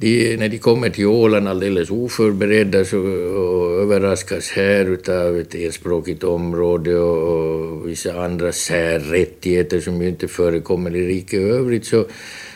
de, 0.00 0.36
när 0.36 0.48
de 0.48 0.58
kommer 0.58 0.90
till 0.90 1.06
Åland 1.06 1.48
alldeles 1.48 1.90
oförberedda 1.90 2.84
så, 2.84 2.98
och 2.98 3.80
överraskas 3.82 4.50
här 4.50 4.84
utav 4.84 5.38
ett 5.38 5.54
enspråkigt 5.54 6.24
område 6.24 6.98
och, 6.98 7.72
och 7.72 7.88
vissa 7.88 8.24
andra 8.24 8.52
särrättigheter 8.52 9.80
som 9.80 10.02
ju 10.02 10.08
inte 10.08 10.28
förekommer 10.28 10.96
i 10.96 11.06
riket 11.06 11.40
i 11.40 11.42
övrigt 11.42 11.84
så, 11.84 12.06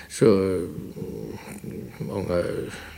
så 0.08 0.60
många, 1.98 2.42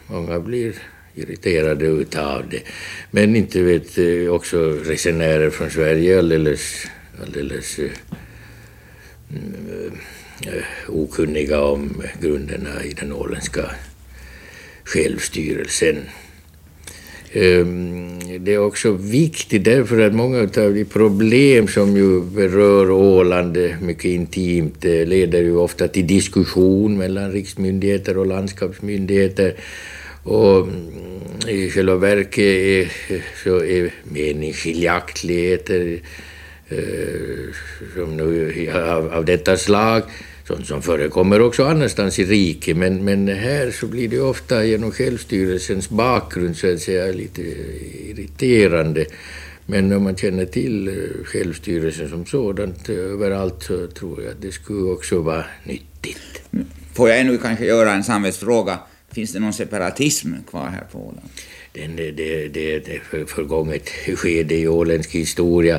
många 0.06 0.40
blir 0.40 0.74
irriterade 1.14 1.86
utav 1.86 2.42
det. 2.50 2.62
Men 3.10 3.36
inte 3.36 3.62
vet 3.62 3.98
eh, 3.98 4.28
också 4.28 4.70
resenärer 4.70 5.50
från 5.50 5.70
Sverige 5.70 6.18
alldeles, 6.18 6.86
alldeles 7.22 7.78
uh, 7.78 7.90
uh, 10.46 10.62
okunniga 10.88 11.60
om 11.60 12.02
grunderna 12.20 12.84
i 12.84 12.92
den 12.92 13.12
åländska 13.12 13.70
självstyrelsen. 14.86 15.96
Ehm, 17.32 18.44
det 18.44 18.54
är 18.54 18.58
också 18.58 18.92
viktigt 18.92 19.64
därför 19.64 20.00
att 20.00 20.14
många 20.14 20.40
av 20.40 20.74
de 20.74 20.84
problem 20.84 21.68
som 21.68 21.96
ju 21.96 22.20
berör 22.20 22.90
Åland 22.90 23.58
mycket 23.80 24.04
intimt 24.04 24.84
eh, 24.84 25.06
leder 25.06 25.42
ju 25.42 25.56
ofta 25.56 25.88
till 25.88 26.06
diskussion 26.06 26.98
mellan 26.98 27.32
riksmyndigheter 27.32 28.18
och 28.18 28.26
landskapsmyndigheter. 28.26 29.54
Och 30.22 30.58
mm, 30.58 31.48
i 31.48 31.70
själva 31.70 31.96
verket 31.96 32.38
är, 32.38 32.92
så 33.44 33.64
är 33.64 33.90
meningsskiljaktigheter 34.04 35.98
eh, 36.68 36.78
som 37.94 38.16
nu, 38.16 38.70
av, 38.74 39.12
av 39.12 39.24
detta 39.24 39.56
slag 39.56 40.02
sånt 40.46 40.66
som 40.66 40.82
förekommer 40.82 41.40
också 41.40 41.64
annanstans 41.64 42.18
i 42.18 42.24
riket, 42.24 42.76
men, 42.76 43.04
men 43.04 43.28
här 43.28 43.70
så 43.70 43.86
blir 43.86 44.08
det 44.08 44.20
ofta 44.20 44.64
genom 44.64 44.92
självstyrelsens 44.92 45.90
bakgrund 45.90 46.56
så 46.56 46.72
att 46.72 46.80
säga 46.80 47.12
lite 47.12 47.42
irriterande. 48.10 49.06
Men 49.66 49.92
om 49.92 50.02
man 50.02 50.16
känner 50.16 50.44
till 50.44 50.88
eh, 50.88 51.24
självstyrelsen 51.24 52.08
som 52.08 52.26
sådant 52.26 52.88
eh, 52.88 52.96
överallt 52.96 53.62
så 53.62 53.86
tror 53.86 54.22
jag 54.22 54.30
att 54.30 54.42
det 54.42 54.52
skulle 54.52 54.92
också 54.92 55.20
vara 55.20 55.44
nyttigt. 55.64 56.42
Får 56.94 57.08
jag 57.08 57.20
ännu 57.20 57.38
kanske 57.38 57.64
göra 57.64 57.92
en 57.92 58.04
samvetsfråga? 58.04 58.78
Finns 59.12 59.32
det 59.32 59.40
någon 59.40 59.52
separatism 59.52 60.32
kvar 60.50 60.68
här 60.68 60.84
på 60.92 60.98
Åland? 60.98 61.28
Den, 61.76 61.96
det, 61.96 62.48
det, 62.48 62.78
det 62.78 63.00
förgånget 63.26 63.88
skede 64.16 64.54
i 64.54 64.68
åländsk 64.68 65.14
historia. 65.14 65.76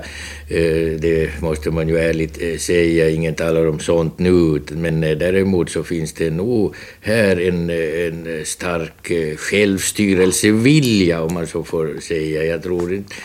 Eh, 0.49 0.99
det 0.99 1.41
måste 1.41 1.71
man 1.71 1.89
ju 1.89 1.97
ärligt 1.97 2.41
eh, 2.41 2.57
säga. 2.57 3.09
Ingen 3.09 3.35
talar 3.35 3.67
om 3.67 3.79
sånt 3.79 4.19
nu. 4.19 4.61
Men 4.71 5.03
eh, 5.03 5.17
däremot 5.17 5.69
så 5.69 5.83
finns 5.83 6.13
det 6.13 6.29
nog 6.29 6.75
här 7.01 7.41
en, 7.41 7.69
en 7.69 8.45
stark 8.45 9.11
självstyrelsevilja, 9.37 11.21
om 11.21 11.33
man 11.33 11.47
så 11.47 11.63
får 11.63 11.99
säga. 12.01 12.45
Jag 12.45 12.63
tror 12.63 12.93
inte 12.93 13.15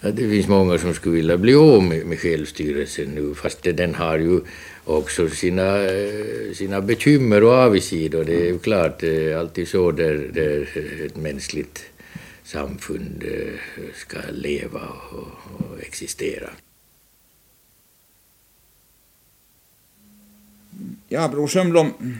att 0.00 0.16
det 0.16 0.28
finns 0.28 0.48
många 0.48 0.78
som 0.78 0.94
skulle 0.94 1.16
vilja 1.16 1.36
bli 1.36 1.54
av 1.54 1.82
med, 1.82 2.06
med 2.06 2.18
självstyrelsen 2.18 3.08
nu, 3.14 3.34
fast 3.34 3.62
den 3.62 3.94
har 3.94 4.18
ju 4.18 4.40
också 4.84 5.28
sina, 5.28 5.76
sina 6.54 6.80
bekymmer 6.80 7.44
och 7.44 7.52
avigsidor. 7.52 8.24
Det 8.24 8.34
är 8.34 8.46
ju 8.46 8.58
klart 8.58 9.02
alltid 9.38 9.68
så 9.68 9.90
där, 9.92 10.30
där 10.32 10.68
ett 11.06 11.16
mänskligt 11.16 11.84
samfund 12.48 13.24
eh, 13.24 13.84
ska 13.94 14.18
leva 14.32 14.80
och, 15.12 15.28
och 15.58 15.80
existera. 15.80 16.50
Ja, 21.08 21.28
Bror 21.28 21.48
Sundblom, 21.48 22.18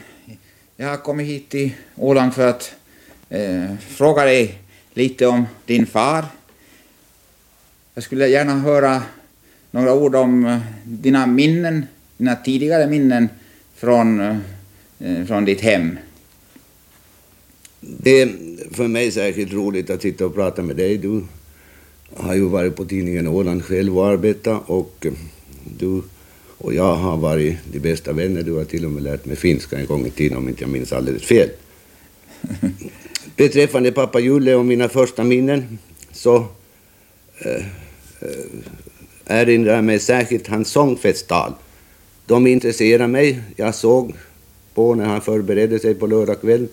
jag 0.77 0.89
har 0.89 0.97
kommit 0.97 1.27
hit 1.27 1.49
till 1.49 1.71
Åland 1.97 2.35
för 2.35 2.49
att 2.49 2.75
eh, 3.29 3.77
fråga 3.77 4.25
dig 4.25 4.59
lite 4.95 5.27
om 5.27 5.47
din 5.67 5.87
far. 5.87 6.25
Jag 7.95 8.05
skulle 8.05 8.29
gärna 8.29 8.55
höra 8.59 9.03
några 9.71 9.95
ord 9.95 10.15
om 10.15 10.47
eh, 10.47 10.59
dina 10.85 11.27
minnen, 11.27 11.87
dina 12.17 12.37
tidigare 12.37 12.87
minnen 12.87 13.29
från, 13.75 14.21
eh, 14.99 15.25
från 15.27 15.45
ditt 15.45 15.61
hem. 15.61 15.99
Det 17.81 18.48
för 18.71 18.89
mig 18.89 19.11
särskilt 19.11 19.53
roligt 19.53 19.91
att 19.91 20.03
sitta 20.03 20.27
och 20.27 20.35
prata 20.35 20.63
med 20.63 20.77
dig. 20.77 20.99
Du 20.99 21.23
har 22.15 22.35
ju 22.35 22.49
varit 22.49 22.77
på 22.77 22.85
tidningen 22.85 23.27
Åland 23.27 23.65
själv 23.65 23.99
och 23.99 24.07
arbetat 24.07 24.63
och 24.67 25.07
eh, 25.07 25.13
du 25.79 26.03
och 26.59 26.75
jag 26.75 26.95
har 26.95 27.17
varit 27.17 27.57
de 27.73 27.79
bästa 27.79 28.13
vänner. 28.13 28.43
Du 28.43 28.53
har 28.53 28.65
till 28.65 28.85
och 28.85 28.91
med 28.91 29.03
lärt 29.03 29.25
mig 29.25 29.37
finska 29.37 29.79
en 29.79 29.87
gång 29.87 30.07
i 30.07 30.11
tiden 30.11 30.39
om 30.39 30.49
inte 30.49 30.63
jag 30.63 30.71
minns 30.71 30.93
alldeles 30.93 31.23
fel. 31.23 31.51
Beträffande 33.37 33.93
pappa 33.93 34.21
Julle 34.21 34.55
och 34.55 34.67
mina 34.67 34.89
första 34.89 35.25
minnen 35.25 35.79
så 36.13 36.37
äh, 37.39 37.53
äh, 37.55 37.63
erinrar 39.27 39.75
jag 39.75 39.85
mig 39.85 39.99
särskilt 39.99 40.47
hans 40.47 40.69
sångfesttal. 40.69 41.53
De 42.27 42.47
intresserar 42.47 43.07
mig. 43.07 43.43
Jag 43.57 43.75
såg 43.75 44.13
på 44.75 44.95
när 44.95 45.05
han 45.05 45.21
förberedde 45.21 45.79
sig 45.79 45.95
på 45.95 46.07
lördag 46.07 46.41
kväll 46.41 46.69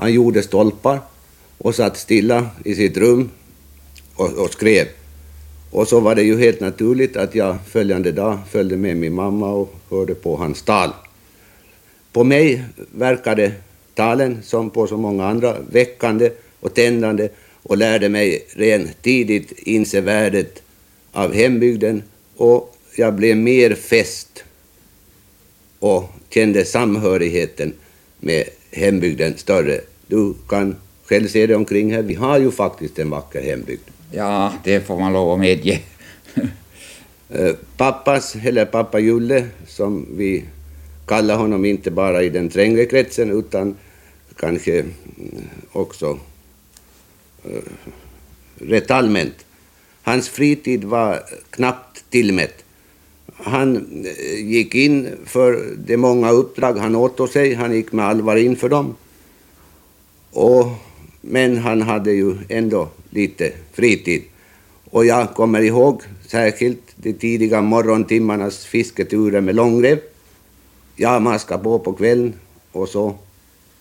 han 0.00 0.12
gjorde 0.12 0.42
stolpar 0.42 1.00
och 1.60 1.74
satt 1.74 1.96
stilla 1.96 2.50
i 2.64 2.74
sitt 2.74 2.96
rum 2.96 3.30
och, 4.14 4.32
och, 4.32 4.52
skrev. 4.52 4.86
Och 5.70 5.88
så 5.88 6.00
var 6.00 6.14
det 6.14 6.22
ju 6.22 6.38
helt 6.38 6.60
naturligt 6.60 7.16
att 7.16 7.34
jag 7.34 7.56
följande 7.66 8.12
dag 8.12 8.38
följde 8.50 8.76
med 8.76 8.96
min 8.96 9.14
mamma 9.14 9.50
och 9.52 9.74
hörde 9.90 10.14
på 10.14 10.36
hans 10.36 10.62
tal. 10.62 10.90
På 12.12 12.24
mig 12.24 12.64
verkade 12.90 13.52
talen, 13.94 14.38
som 14.42 14.70
på 14.70 14.86
så 14.86 14.96
många 14.96 15.26
andra, 15.26 15.56
väckande 15.70 16.30
och 16.60 16.74
tändande 16.74 17.28
och 17.62 17.76
lärde 17.76 18.08
mig 18.08 18.46
redan 18.50 18.88
tidigt 19.02 19.52
inse 19.56 20.00
värdet 20.00 20.62
av 21.12 21.34
hembygden 21.34 22.02
och 22.36 22.76
jag 22.96 23.14
blev 23.14 23.36
mer 23.36 23.74
fäst 23.74 24.44
och 25.78 26.04
kände 26.30 26.64
samhörigheten 26.64 27.72
med 28.20 28.44
hembygden 28.70 29.36
större. 29.36 29.80
Du 30.06 30.34
kan 30.48 30.76
själv 31.10 31.28
se 31.28 31.46
dig 31.46 31.56
omkring 31.56 31.92
här. 31.92 32.02
Vi 32.02 32.14
har 32.14 32.38
ju 32.38 32.50
faktiskt 32.50 32.98
en 32.98 33.10
vacker 33.10 33.42
hembygd. 33.42 33.82
Ja, 34.12 34.52
det 34.64 34.80
får 34.86 35.00
man 35.00 35.12
lov 35.12 35.32
att 35.32 35.40
medge. 35.40 35.80
Eh, 37.32 37.54
Pappas, 37.76 38.36
eller 38.44 38.64
pappa 38.64 38.98
Julle, 38.98 39.46
som 39.66 40.06
vi 40.16 40.44
kallar 41.06 41.36
honom 41.36 41.64
inte 41.64 41.90
bara 41.90 42.22
i 42.22 42.28
den 42.28 42.48
trängre 42.48 42.86
kretsen 42.86 43.30
utan 43.30 43.76
kanske 44.36 44.80
mm, 44.80 44.90
också 45.72 46.18
uh, 47.46 47.62
rätt 48.58 48.90
allmänt. 48.90 49.46
Hans 50.02 50.28
fritid 50.28 50.84
var 50.84 51.22
knappt 51.50 52.04
tillmätt. 52.10 52.64
Han 53.34 53.76
uh, 53.76 54.50
gick 54.50 54.74
in 54.74 55.08
för 55.24 55.76
de 55.86 55.96
många 55.96 56.30
uppdrag 56.30 56.78
han 56.78 56.96
åtog 56.96 57.28
sig, 57.28 57.54
han 57.54 57.74
gick 57.74 57.92
med 57.92 58.04
allvar 58.04 58.36
in 58.36 58.56
för 58.56 58.68
dem. 58.68 58.96
Och, 60.30 60.66
men 61.30 61.58
han 61.58 61.82
hade 61.82 62.12
ju 62.12 62.36
ändå 62.48 62.88
lite 63.10 63.52
fritid. 63.72 64.22
Och 64.90 65.04
jag 65.04 65.34
kommer 65.34 65.60
ihåg 65.60 66.02
särskilt 66.26 66.82
de 66.96 67.12
tidiga 67.12 67.62
morgontimmarnas 67.62 68.66
fisketurer 68.66 69.40
med 69.40 69.54
långrev. 69.54 69.98
Jag 70.96 71.22
maskade 71.22 71.64
på 71.64 71.78
på 71.78 71.92
kvällen 71.92 72.34
och 72.72 72.88
så 72.88 73.14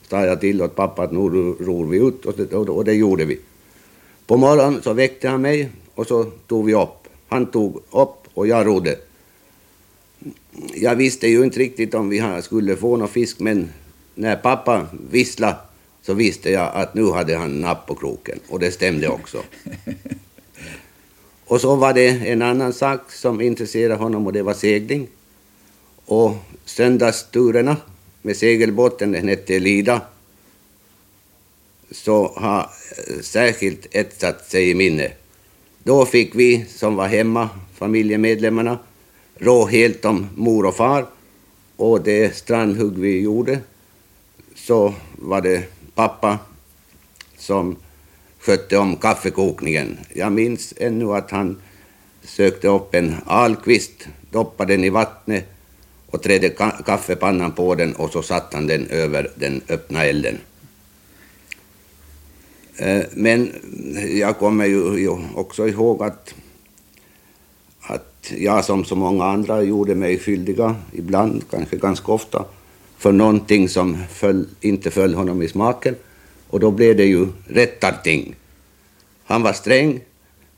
sa 0.09 0.25
jag 0.25 0.41
till 0.41 0.61
åt 0.61 0.75
pappa 0.75 1.03
att 1.03 1.11
nu 1.11 1.19
ror 1.59 1.85
vi 1.85 1.97
ut 1.97 2.25
och 2.25 2.33
det, 2.37 2.53
och 2.53 2.85
det 2.85 2.93
gjorde 2.93 3.25
vi. 3.25 3.39
På 4.27 4.37
morgonen 4.37 4.81
så 4.81 4.93
väckte 4.93 5.29
han 5.29 5.41
mig 5.41 5.69
och 5.95 6.07
så 6.07 6.23
tog 6.23 6.65
vi 6.65 6.73
upp. 6.73 7.07
Han 7.27 7.45
tog 7.45 7.75
upp 7.91 8.17
och 8.33 8.47
jag 8.47 8.67
rodde. 8.67 8.95
Jag 10.73 10.95
visste 10.95 11.27
ju 11.27 11.43
inte 11.43 11.59
riktigt 11.59 11.93
om 11.93 12.09
vi 12.09 12.41
skulle 12.41 12.75
få 12.75 12.97
någon 12.97 13.07
fisk 13.07 13.39
men 13.39 13.69
när 14.15 14.35
pappa 14.35 14.87
visslade 15.11 15.55
så 16.09 16.13
visste 16.13 16.51
jag 16.51 16.71
att 16.73 16.93
nu 16.93 17.11
hade 17.11 17.35
han 17.35 17.61
napp 17.61 17.87
på 17.87 17.95
kroken 17.95 18.39
och 18.47 18.59
det 18.59 18.71
stämde 18.71 19.07
också. 19.07 19.43
Och 21.45 21.61
så 21.61 21.75
var 21.75 21.93
det 21.93 22.07
en 22.07 22.41
annan 22.41 22.73
sak 22.73 23.11
som 23.11 23.41
intresserade 23.41 23.95
honom 23.95 24.25
och 24.25 24.33
det 24.33 24.41
var 24.41 24.53
segling. 24.53 25.07
Och 26.05 26.35
söndagsturerna 26.65 27.77
med 28.21 28.37
segelbåten, 28.37 29.11
den 29.11 29.27
hette 29.27 29.59
Lida, 29.59 30.01
så 31.91 32.33
har 32.35 32.69
särskilt 33.21 33.87
etsat 33.91 34.49
sig 34.49 34.69
i 34.69 34.75
minne. 34.75 35.11
Då 35.83 36.05
fick 36.05 36.35
vi 36.35 36.65
som 36.65 36.95
var 36.95 37.07
hemma, 37.07 37.49
familjemedlemmarna, 37.73 38.79
rå 39.35 39.65
helt 39.65 40.05
om 40.05 40.29
mor 40.35 40.65
och 40.65 40.75
far. 40.75 41.05
Och 41.75 42.01
det 42.01 42.35
strandhugg 42.35 42.97
vi 42.97 43.19
gjorde 43.19 43.59
så 44.55 44.93
var 45.15 45.41
det 45.41 45.78
pappa 45.99 46.39
som 47.37 47.75
skötte 48.39 48.77
om 48.77 48.95
kaffekokningen. 48.95 49.97
Jag 50.15 50.31
minns 50.31 50.73
ännu 50.77 51.13
att 51.13 51.31
han 51.31 51.61
sökte 52.23 52.67
upp 52.67 52.95
en 52.95 53.15
alkvist, 53.25 54.07
doppade 54.31 54.73
den 54.73 54.83
i 54.83 54.89
vattnet 54.89 55.45
och 56.07 56.23
trädde 56.23 56.49
ka 56.49 56.71
kaffepannan 56.85 57.51
på 57.51 57.75
den 57.75 57.95
och 57.95 58.11
så 58.11 58.21
satte 58.21 58.57
han 58.57 58.67
den 58.67 58.87
över 58.87 59.31
den 59.35 59.61
öppna 59.69 60.05
elden. 60.05 60.37
Eh, 62.77 63.03
men 63.13 63.51
jag 64.15 64.37
kommer 64.37 64.65
ju 64.65 65.09
också 65.35 65.67
ihåg 65.67 66.03
att, 66.03 66.35
att 67.81 68.31
jag 68.37 68.65
som 68.65 68.85
så 68.85 68.95
många 68.95 69.25
andra 69.25 69.61
gjorde 69.63 69.95
mig 69.95 70.19
skyldiga, 70.19 70.75
ibland, 70.91 71.43
kanske 71.51 71.77
ganska 71.77 72.11
ofta, 72.11 72.45
för 72.99 73.11
någonting 73.11 73.69
som 73.69 73.97
föll, 74.09 74.47
inte 74.61 74.91
föll 74.91 75.13
honom 75.13 75.41
i 75.41 75.47
smaken. 75.47 75.95
Och 76.49 76.59
då 76.59 76.71
blev 76.71 76.97
det 76.97 77.05
ju 77.05 77.27
rättarting. 77.47 78.35
Han 79.25 79.41
var 79.41 79.53
sträng, 79.53 79.99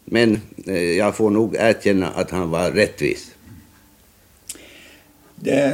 men 0.06 0.41
eh, 0.65 0.84
jag 0.84 1.15
får 1.15 1.30
nog 1.30 1.56
erkänna 1.56 2.10
att 2.10 2.32
han 2.32 2.49
var 2.49 2.71
rättvis. 2.71 3.32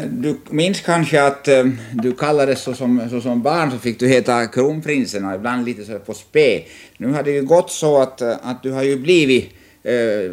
Du 0.10 0.38
minns 0.50 0.82
kanske 0.82 1.24
att 1.24 1.48
eh, 1.48 1.66
du 1.94 2.14
kallades 2.14 2.62
så 2.62 2.74
som, 2.74 3.10
så 3.10 3.22
som 3.22 3.42
barn 3.42 3.72
så 3.72 3.78
fick 3.78 4.00
du 4.00 4.08
heta 4.08 4.48
kronprinsen 4.48 5.26
och 5.26 5.36
ibland 5.36 5.66
lite 5.66 5.86
så 5.86 6.00
på 6.00 6.14
spe. 6.14 6.64
Nu 6.98 7.08
har 7.08 7.24
det 7.24 7.32
ju 7.32 7.46
gått 7.46 7.72
så 7.72 8.02
att, 8.02 8.22
eh, 8.22 8.36
att 8.42 8.64
du 8.64 8.72
har 8.72 8.84
ju 8.84 8.98
blivit 8.98 9.50
eh, 9.84 10.32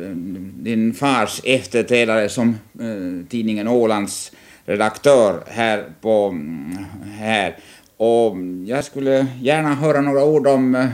din 0.62 0.94
fars 0.94 1.40
efterträdare 1.44 2.28
som 2.28 2.48
eh, 2.80 3.28
tidningen 3.28 3.68
Ålands 3.68 4.32
redaktör 4.66 5.42
här 5.46 5.84
på 6.00 6.28
mm, 6.28 6.76
här. 7.18 7.56
Och 7.96 8.36
jag 8.66 8.84
skulle 8.84 9.26
gärna 9.40 9.74
höra 9.74 10.00
några 10.00 10.24
ord 10.24 10.46
om 10.46 10.74
eh, 10.74 10.88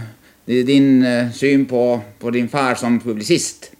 din 0.46 1.04
eh, 1.04 1.30
syn 1.30 1.66
på, 1.66 2.00
på 2.18 2.30
din 2.30 2.48
far 2.48 2.74
som 2.74 3.00
publicist. 3.00 3.72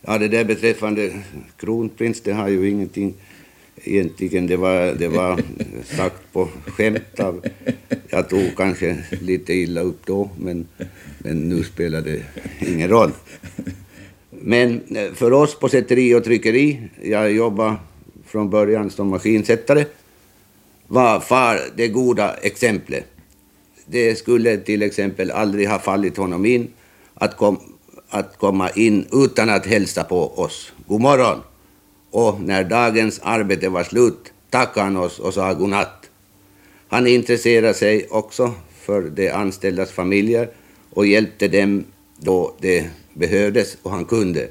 Ja, 0.00 0.18
det 0.18 0.28
där 0.28 0.44
beträffande 0.44 1.12
kronprins, 1.56 2.20
det 2.20 2.32
har 2.32 2.48
ju 2.48 2.70
ingenting 2.70 3.14
egentligen. 3.76 4.46
Det 4.46 4.56
var, 4.56 4.92
det 4.98 5.08
var 5.08 5.40
sagt 5.84 6.32
på 6.32 6.48
skämt 6.66 7.20
av, 7.20 7.44
jag 8.08 8.28
tog 8.28 8.56
kanske 8.56 9.04
lite 9.20 9.52
illa 9.52 9.80
upp 9.80 10.06
då, 10.06 10.30
men, 10.38 10.66
men 11.18 11.48
nu 11.48 11.64
spelar 11.64 12.00
det 12.00 12.22
ingen 12.60 12.88
roll. 12.88 13.10
Men 14.30 14.96
eh, 14.96 15.12
för 15.12 15.32
oss 15.32 15.58
på 15.58 15.68
sätteri 15.68 16.14
och 16.14 16.24
tryckeri, 16.24 16.80
jag 17.02 17.32
jobbade 17.32 17.76
från 18.36 18.50
början 18.50 18.90
som 18.90 19.08
maskinsättare, 19.08 19.84
var 20.86 21.20
far 21.20 21.60
det 21.76 21.88
goda 21.88 22.36
exemplet. 22.42 23.04
Det 23.86 24.14
skulle 24.14 24.56
till 24.56 24.82
exempel 24.82 25.30
aldrig 25.30 25.68
ha 25.68 25.78
fallit 25.78 26.16
honom 26.16 26.46
in 26.46 26.68
att, 27.14 27.36
kom, 27.36 27.58
att 28.08 28.38
komma 28.38 28.70
in 28.70 29.06
utan 29.12 29.50
att 29.50 29.66
hälsa 29.66 30.04
på 30.04 30.38
oss. 30.40 30.72
God 30.86 31.00
morgon! 31.00 31.38
Och 32.10 32.40
när 32.40 32.64
dagens 32.64 33.20
arbete 33.22 33.68
var 33.68 33.84
slut 33.84 34.32
tackade 34.50 34.84
han 34.84 34.96
oss 34.96 35.18
och 35.18 35.34
sa 35.34 35.54
godnatt. 35.54 36.10
Han 36.88 37.06
intresserade 37.06 37.74
sig 37.74 38.06
också 38.10 38.54
för 38.80 39.02
de 39.02 39.30
anställdas 39.30 39.90
familjer 39.90 40.48
och 40.90 41.06
hjälpte 41.06 41.48
dem 41.48 41.84
då 42.16 42.54
det 42.60 42.90
behövdes 43.14 43.76
och 43.82 43.90
han 43.90 44.04
kunde. 44.04 44.48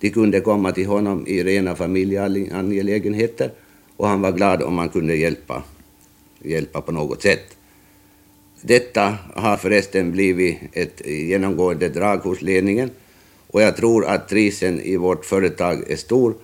De 0.00 0.10
kunde 0.10 0.40
komma 0.40 0.72
till 0.72 0.86
honom 0.86 1.26
i 1.26 1.44
rena 1.44 1.76
familjeangelägenheter 1.76 3.50
och 3.96 4.08
han 4.08 4.20
var 4.20 4.32
glad 4.32 4.62
om 4.62 4.74
man 4.74 4.88
kunde 4.88 5.16
hjälpa, 5.16 5.62
hjälpa 6.42 6.80
på 6.80 6.92
något 6.92 7.22
sätt. 7.22 7.56
Detta 8.60 9.16
har 9.34 9.56
förresten 9.56 10.12
blivit 10.12 10.58
ett 10.72 11.06
genomgående 11.06 11.88
drag 11.88 12.18
hos 12.18 12.42
ledningen 12.42 12.90
och 13.46 13.62
jag 13.62 13.76
tror 13.76 14.06
att 14.06 14.28
trivseln 14.28 14.80
i 14.80 14.96
vårt 14.96 15.24
företag 15.24 15.90
är 15.90 15.96
stor, 15.96 16.34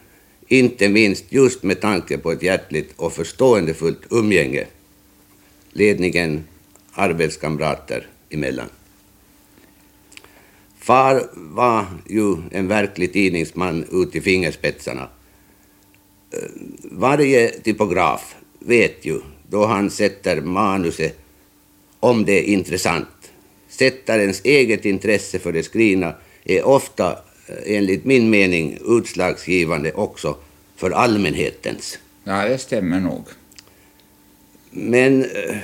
inte 0.48 0.88
minst 0.88 1.24
just 1.28 1.62
med 1.62 1.80
tanke 1.80 2.18
på 2.18 2.32
ett 2.32 2.42
hjärtligt 2.42 2.92
och 2.96 3.12
förståendefullt 3.12 4.00
umgänge 4.10 4.66
ledningen, 5.72 6.44
arbetskamrater 6.92 8.06
emellan. 8.30 8.68
Far 10.82 11.28
var 11.34 11.86
ju 12.08 12.36
en 12.50 12.68
verklig 12.68 13.12
tidningsman 13.12 13.84
ut 13.92 14.16
i 14.16 14.20
fingerspetsarna. 14.20 15.08
Varje 16.82 17.48
typograf 17.48 18.34
vet 18.58 19.04
ju 19.04 19.20
då 19.48 19.66
han 19.66 19.90
sätter 19.90 20.40
manuset 20.40 21.18
om 22.00 22.24
det 22.24 22.32
är 22.32 22.42
intressant. 22.42 23.32
Sättarens 23.68 24.40
eget 24.44 24.84
intresse 24.84 25.38
för 25.38 25.52
det 25.52 25.62
skrivna 25.62 26.14
är 26.44 26.64
ofta, 26.64 27.10
eh, 27.46 27.76
enligt 27.76 28.04
min 28.04 28.30
mening, 28.30 28.78
utslagsgivande 28.86 29.92
också 29.92 30.36
för 30.76 30.90
allmänhetens. 30.90 31.98
Ja, 32.24 32.48
det 32.48 32.58
stämmer 32.58 33.00
nog. 33.00 33.24
Men 34.70 35.24
eh, 35.24 35.56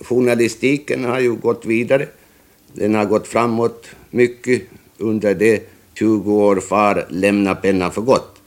journalistiken 0.00 1.04
har 1.04 1.20
ju 1.20 1.34
gått 1.34 1.66
vidare. 1.66 2.08
Den 2.74 2.94
har 2.94 3.04
gått 3.04 3.28
framåt 3.28 3.86
mycket 4.10 4.62
under 4.98 5.34
de 5.34 5.60
20 5.94 6.32
år 6.32 6.60
far 6.60 7.06
lämnade 7.08 7.60
pennan 7.60 7.92
för 7.92 8.02
gott. 8.02 8.42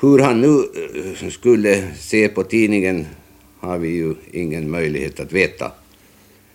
Hur 0.00 0.18
han 0.18 0.40
nu 0.40 0.64
eh, 1.22 1.28
skulle 1.28 1.94
se 1.98 2.28
på 2.28 2.42
tidningen 2.42 3.06
har 3.60 3.78
vi 3.78 3.88
ju 3.88 4.14
ingen 4.32 4.70
möjlighet 4.70 5.20
att 5.20 5.32
veta. 5.32 5.72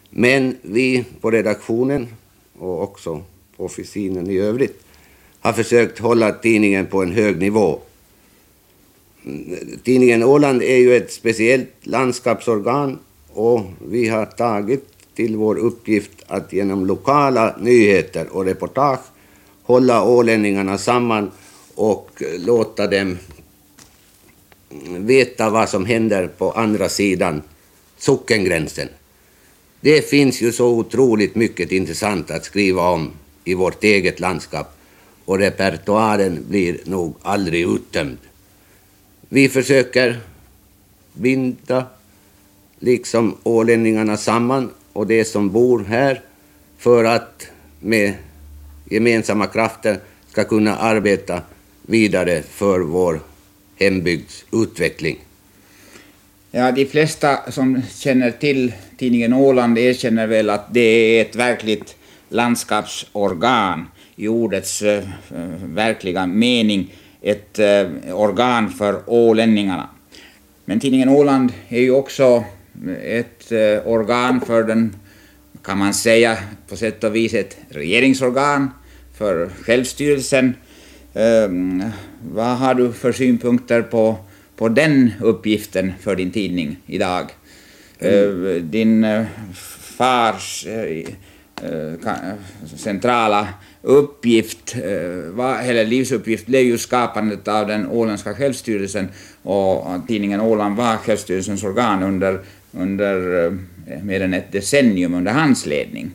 Men 0.09 0.57
vi 0.61 1.05
på 1.21 1.31
redaktionen 1.31 2.07
och 2.59 2.83
också 2.83 3.23
på 3.57 3.65
officinen 3.65 4.29
i 4.29 4.37
övrigt 4.37 4.83
har 5.39 5.53
försökt 5.53 5.99
hålla 5.99 6.31
tidningen 6.31 6.85
på 6.85 7.03
en 7.03 7.11
hög 7.11 7.37
nivå. 7.37 7.79
Mm, 9.25 9.57
tidningen 9.83 10.23
Åland 10.23 10.63
är 10.63 10.77
ju 10.77 10.95
ett 10.95 11.11
speciellt 11.11 11.69
landskapsorgan 11.81 12.99
och 13.33 13.61
vi 13.89 14.07
har 14.07 14.25
tagit 14.25 14.96
till 15.17 15.35
vår 15.35 15.57
uppgift 15.57 16.11
att 16.27 16.53
genom 16.53 16.85
lokala 16.85 17.55
nyheter 17.59 18.27
och 18.27 18.45
reportage 18.45 18.99
hålla 19.63 20.03
ålänningarna 20.03 20.77
samman 20.77 21.31
och 21.75 22.23
låta 22.37 22.87
dem 22.87 23.17
veta 24.87 25.49
vad 25.49 25.69
som 25.69 25.85
händer 25.85 26.27
på 26.27 26.51
andra 26.51 26.89
sidan 26.89 27.41
sockengränsen. 27.97 28.87
Det 29.81 30.09
finns 30.09 30.41
ju 30.41 30.51
så 30.51 30.67
otroligt 30.67 31.35
mycket 31.35 31.71
intressant 31.71 32.31
att 32.31 32.45
skriva 32.45 32.89
om 32.89 33.11
i 33.43 33.53
vårt 33.53 33.83
eget 33.83 34.19
landskap 34.19 34.77
och 35.25 35.39
repertoaren 35.39 36.45
blir 36.49 36.77
nog 36.83 37.15
aldrig 37.21 37.63
uttömd. 37.63 38.17
Vi 39.29 39.49
försöker 39.49 40.19
binda 41.13 41.85
liksom 42.79 43.37
ålänningarna 43.43 44.17
samman 44.17 44.69
och 44.97 45.07
de 45.07 45.25
som 45.25 45.49
bor 45.49 45.83
här 45.83 46.21
för 46.77 47.03
att 47.03 47.47
med 47.79 48.13
gemensamma 48.85 49.47
krafter 49.47 49.99
ska 50.27 50.43
kunna 50.43 50.77
arbeta 50.77 51.41
vidare 51.81 52.41
för 52.41 52.79
vår 52.79 53.19
hembygds 53.75 54.45
utveckling. 54.53 55.19
Ja, 56.51 56.71
de 56.71 56.85
flesta 56.85 57.51
som 57.51 57.81
känner 57.95 58.31
till 58.31 58.73
tidningen 58.97 59.33
Åland 59.33 59.77
erkänner 59.77 60.27
väl 60.27 60.49
att 60.49 60.73
det 60.73 60.81
är 60.81 61.21
ett 61.21 61.35
verkligt 61.35 61.95
landskapsorgan 62.29 63.85
i 64.15 64.27
ordets 64.27 64.81
äh, 64.81 65.03
verkliga 65.63 66.25
mening, 66.25 66.93
ett 67.21 67.59
äh, 67.59 67.87
organ 68.13 68.69
för 68.69 69.01
ålänningarna. 69.05 69.89
Men 70.65 70.79
tidningen 70.79 71.09
Åland 71.09 71.53
är 71.67 71.81
ju 71.81 71.91
också 71.91 72.43
ett 73.03 73.51
uh, 73.51 73.87
organ 73.87 74.41
för 74.41 74.63
den, 74.63 74.95
kan 75.63 75.77
man 75.77 75.93
säga, 75.93 76.37
på 76.69 76.75
sätt 76.75 77.03
och 77.03 77.15
vis 77.15 77.33
ett 77.33 77.57
regeringsorgan 77.69 78.69
för 79.17 79.49
självstyrelsen. 79.61 80.55
vad 82.21 82.57
har 82.57 82.73
du 82.73 82.93
för 82.93 83.11
synpunkter 83.11 83.81
på 83.81 84.17
på 84.57 84.69
den 84.69 85.11
uppgiften 85.21 85.93
för 85.99 86.15
din 86.15 86.31
tidning 86.31 86.77
idag. 86.85 87.31
Mm. 87.99 88.71
Din 88.71 89.03
eh, 89.03 89.25
fars 89.97 90.67
eh, 90.67 91.07
centrala 92.75 93.47
uppgift, 93.81 94.75
eller 94.75 95.85
livsuppgift, 95.85 96.45
blev 96.45 96.61
ju 96.61 96.77
skapandet 96.77 97.47
av 97.47 97.67
den 97.67 97.87
åländska 97.87 98.33
självstyrelsen 98.33 99.07
och 99.43 100.07
tidningen 100.07 100.41
Åland 100.41 100.77
var 100.77 100.97
självstyrelsens 100.97 101.63
organ 101.63 102.03
under, 102.03 102.39
under 102.71 103.45
eh, 103.45 104.03
mer 104.03 104.21
än 104.21 104.33
ett 104.33 104.51
decennium 104.51 105.13
under 105.13 105.31
hans 105.31 105.65
ledning. 105.65 106.11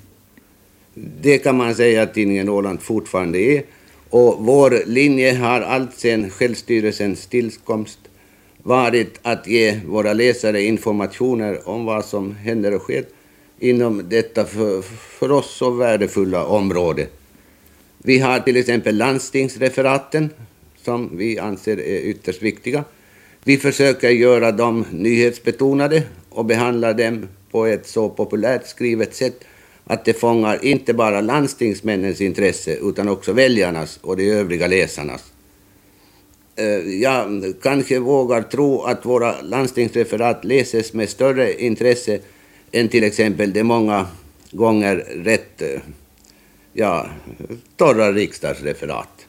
Det 0.95 1.39
kan 1.39 1.57
man 1.57 1.75
säga 1.75 2.03
att 2.03 2.15
tidningen 2.15 2.49
Åland 2.49 2.83
fortfarande 2.83 3.39
är. 3.39 3.63
Och 4.11 4.37
vår 4.39 4.83
linje 4.87 5.35
har 5.35 5.61
alltsedan 5.61 6.31
självstyrelsens 6.31 7.27
tillkomst 7.27 7.99
varit 8.63 9.19
att 9.23 9.47
ge 9.47 9.81
våra 9.87 10.13
läsare 10.13 10.63
informationer 10.63 11.69
om 11.69 11.85
vad 11.85 12.05
som 12.05 12.35
händer 12.35 12.75
och 12.75 12.83
sker 12.83 13.05
inom 13.59 14.09
detta 14.09 14.45
för, 14.45 14.83
för 15.19 15.31
oss 15.31 15.57
så 15.57 15.71
värdefulla 15.71 16.45
område. 16.45 17.07
Vi 17.99 18.19
har 18.19 18.41
till 18.41 18.57
exempel 18.57 18.97
landstingsreferaten 18.97 20.31
som 20.83 21.11
vi 21.17 21.39
anser 21.39 21.81
är 21.81 22.01
ytterst 22.01 22.43
viktiga. 22.43 22.85
Vi 23.45 23.57
försöker 23.57 24.11
göra 24.11 24.53
dem 24.53 24.85
nyhetsbetonade 24.91 26.03
och 26.35 26.45
behandlar 26.45 26.95
dem 26.95 27.29
på 27.51 27.67
ett 27.67 27.87
så 27.87 28.09
populärt 28.09 28.67
skrivet 28.67 29.15
sätt 29.15 29.45
att 29.85 30.05
det 30.05 30.13
fångar 30.15 30.65
inte 30.65 30.95
bara 30.95 31.21
landstingsmännens 31.21 32.21
intresse 32.21 32.77
utan 32.83 33.09
också 33.09 33.33
väljarnas 33.33 33.99
och 34.03 34.17
de 34.17 34.31
övriga 34.31 34.67
läsarnas. 34.67 35.33
Eh, 36.57 37.01
jag 37.01 37.55
kanske 37.63 37.99
vågar 37.99 38.43
tro 38.43 38.83
att 38.83 39.07
våra 39.07 39.41
landstingsreferat 39.41 40.45
läses 40.45 40.93
med 40.93 41.09
större 41.09 41.63
intresse 41.63 42.19
än 42.73 42.89
till 42.89 43.05
exempel 43.05 43.53
de 43.53 43.63
många 43.63 44.07
gånger 44.51 44.97
rätt 45.25 45.63
eh, 45.63 45.81
ja, 46.73 47.07
torra 47.77 48.13
riksdagsreferat. 48.13 49.22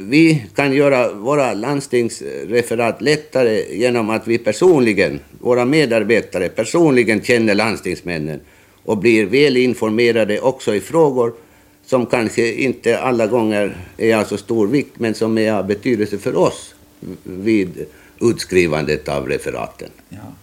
Vi 0.00 0.46
kan 0.54 0.72
göra 0.72 1.12
våra 1.12 1.54
landstingsreferat 1.54 3.02
lättare 3.02 3.76
genom 3.76 4.10
att 4.10 4.28
vi 4.28 4.38
personligen, 4.38 5.20
våra 5.40 5.64
medarbetare 5.64 6.48
personligen 6.48 7.22
känner 7.22 7.54
landstingsmännen 7.54 8.40
och 8.84 8.98
blir 8.98 9.26
väl 9.26 9.56
informerade 9.56 10.40
också 10.40 10.74
i 10.74 10.80
frågor 10.80 11.32
som 11.86 12.06
kanske 12.06 12.52
inte 12.52 12.98
alla 12.98 13.26
gånger 13.26 13.76
är 13.96 14.16
av 14.16 14.24
så 14.24 14.36
stor 14.36 14.66
vikt 14.66 14.98
men 14.98 15.14
som 15.14 15.38
är 15.38 15.52
av 15.52 15.66
betydelse 15.66 16.18
för 16.18 16.36
oss 16.36 16.74
vid 17.22 17.86
utskrivandet 18.20 19.08
av 19.08 19.28
referaten. 19.28 19.88
Ja. 20.08 20.34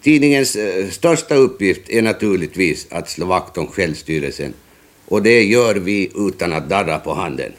Tidningens 0.00 0.56
eh, 0.56 0.88
största 0.88 1.34
uppgift 1.34 1.90
är 1.90 2.02
naturligtvis 2.02 2.86
att 2.90 3.10
slå 3.10 3.26
vakt 3.26 3.58
om 3.58 3.66
självstyrelsen 3.66 4.54
och 5.08 5.22
det 5.22 5.42
gör 5.42 5.74
vi 5.74 6.10
utan 6.14 6.52
att 6.52 6.68
darra 6.68 6.98
på 6.98 7.14
handen. 7.14 7.52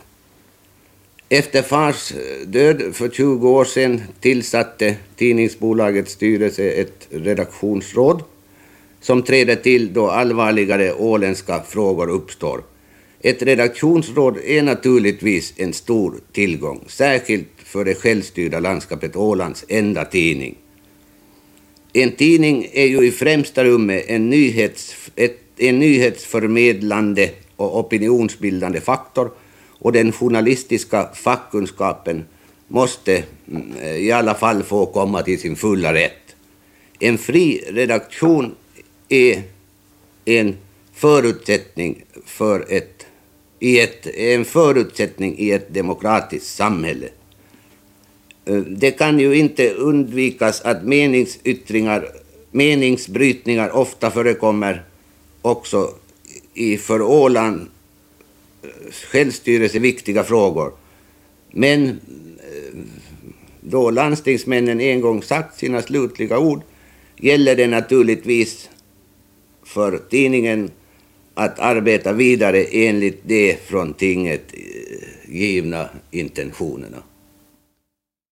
Efter 1.30 1.62
fars 1.62 2.14
död 2.46 2.84
för 2.94 3.10
20 3.10 3.50
år 3.50 3.66
sedan 3.66 4.02
tillsatte 4.20 4.96
tidningsbolagets 5.16 6.12
styrelse 6.12 6.70
ett 6.70 7.08
redaktionsråd 7.10 8.24
som 9.02 9.24
träder 9.24 9.56
till 9.56 9.94
då 9.94 10.10
allvarligare 10.10 10.94
åländska 10.94 11.64
frågor 11.64 12.10
uppstår. 12.10 12.62
Ett 13.22 13.42
redaktionsråd 13.42 14.38
är 14.46 14.64
naturligtvis 14.64 15.54
en 15.58 15.74
stor 15.74 16.16
tillgång, 16.32 16.84
särskilt 16.88 17.48
för 17.58 17.86
det 17.86 17.96
självstyrda 17.96 18.60
landskapet 18.60 19.16
Ålands 19.16 19.66
enda 19.68 20.06
tidning. 20.06 20.56
En 21.94 22.12
tidning 22.12 22.70
är 22.74 22.86
ju 22.86 23.08
i 23.08 23.12
främsta 23.12 23.64
rummet 23.64 24.06
en, 24.08 24.30
nyhets, 24.30 24.96
ett, 25.16 25.40
en 25.60 25.80
nyhetsförmedlande 25.80 27.30
och 27.56 27.80
opinionsbildande 27.80 28.82
faktor 28.82 29.32
och 29.80 29.92
den 29.92 30.12
journalistiska 30.12 31.10
fackkunskapen 31.14 32.26
måste 32.68 33.24
mm, 33.52 33.74
i 33.98 34.12
alla 34.12 34.36
fall 34.36 34.64
få 34.64 34.86
komma 34.86 35.22
till 35.22 35.40
sin 35.40 35.56
fulla 35.56 35.94
rätt. 35.94 36.36
En 37.00 37.18
fri 37.18 37.64
redaktion 37.68 38.56
är 39.10 39.42
en 40.26 40.56
förutsättning 40.94 42.04
för 42.26 42.66
ett, 42.70 43.06
i 43.60 43.80
ett, 43.80 44.08
en 44.08 44.46
förutsättning 44.46 45.36
i 45.38 45.52
ett 45.52 45.74
demokratiskt 45.74 46.56
samhälle. 46.56 47.08
Eh, 48.46 48.56
det 48.56 48.92
kan 48.92 49.20
ju 49.20 49.36
inte 49.36 49.74
undvikas 49.74 50.62
att 50.62 50.84
meningsyttringar, 50.84 52.08
meningsbrytningar 52.52 53.76
ofta 53.76 54.12
förekommer 54.12 54.84
också 55.42 55.94
i 56.54 56.78
för 56.78 57.02
Åland 57.02 57.68
eh, 58.62 58.70
självstyrelse 59.12 59.80
viktiga 59.80 60.24
frågor. 60.24 60.72
Men 61.52 61.88
eh, 61.88 62.80
då 63.62 63.92
landstingsmännen 63.92 64.82
en 64.82 65.02
gång 65.02 65.24
sagt 65.24 65.60
sina 65.60 65.82
slutliga 65.82 66.40
ord 66.40 66.62
gäller 67.18 67.56
det 67.56 67.68
naturligtvis 67.68 68.70
för 69.64 69.98
tidningen 70.10 70.72
att 71.34 71.60
arbeta 71.60 72.14
vidare 72.14 72.64
enligt 72.64 73.20
de 73.24 73.58
från 73.66 73.94
tinget 73.94 74.54
eh, 74.54 75.36
givna 75.36 75.90
intentionerna. 76.12 76.98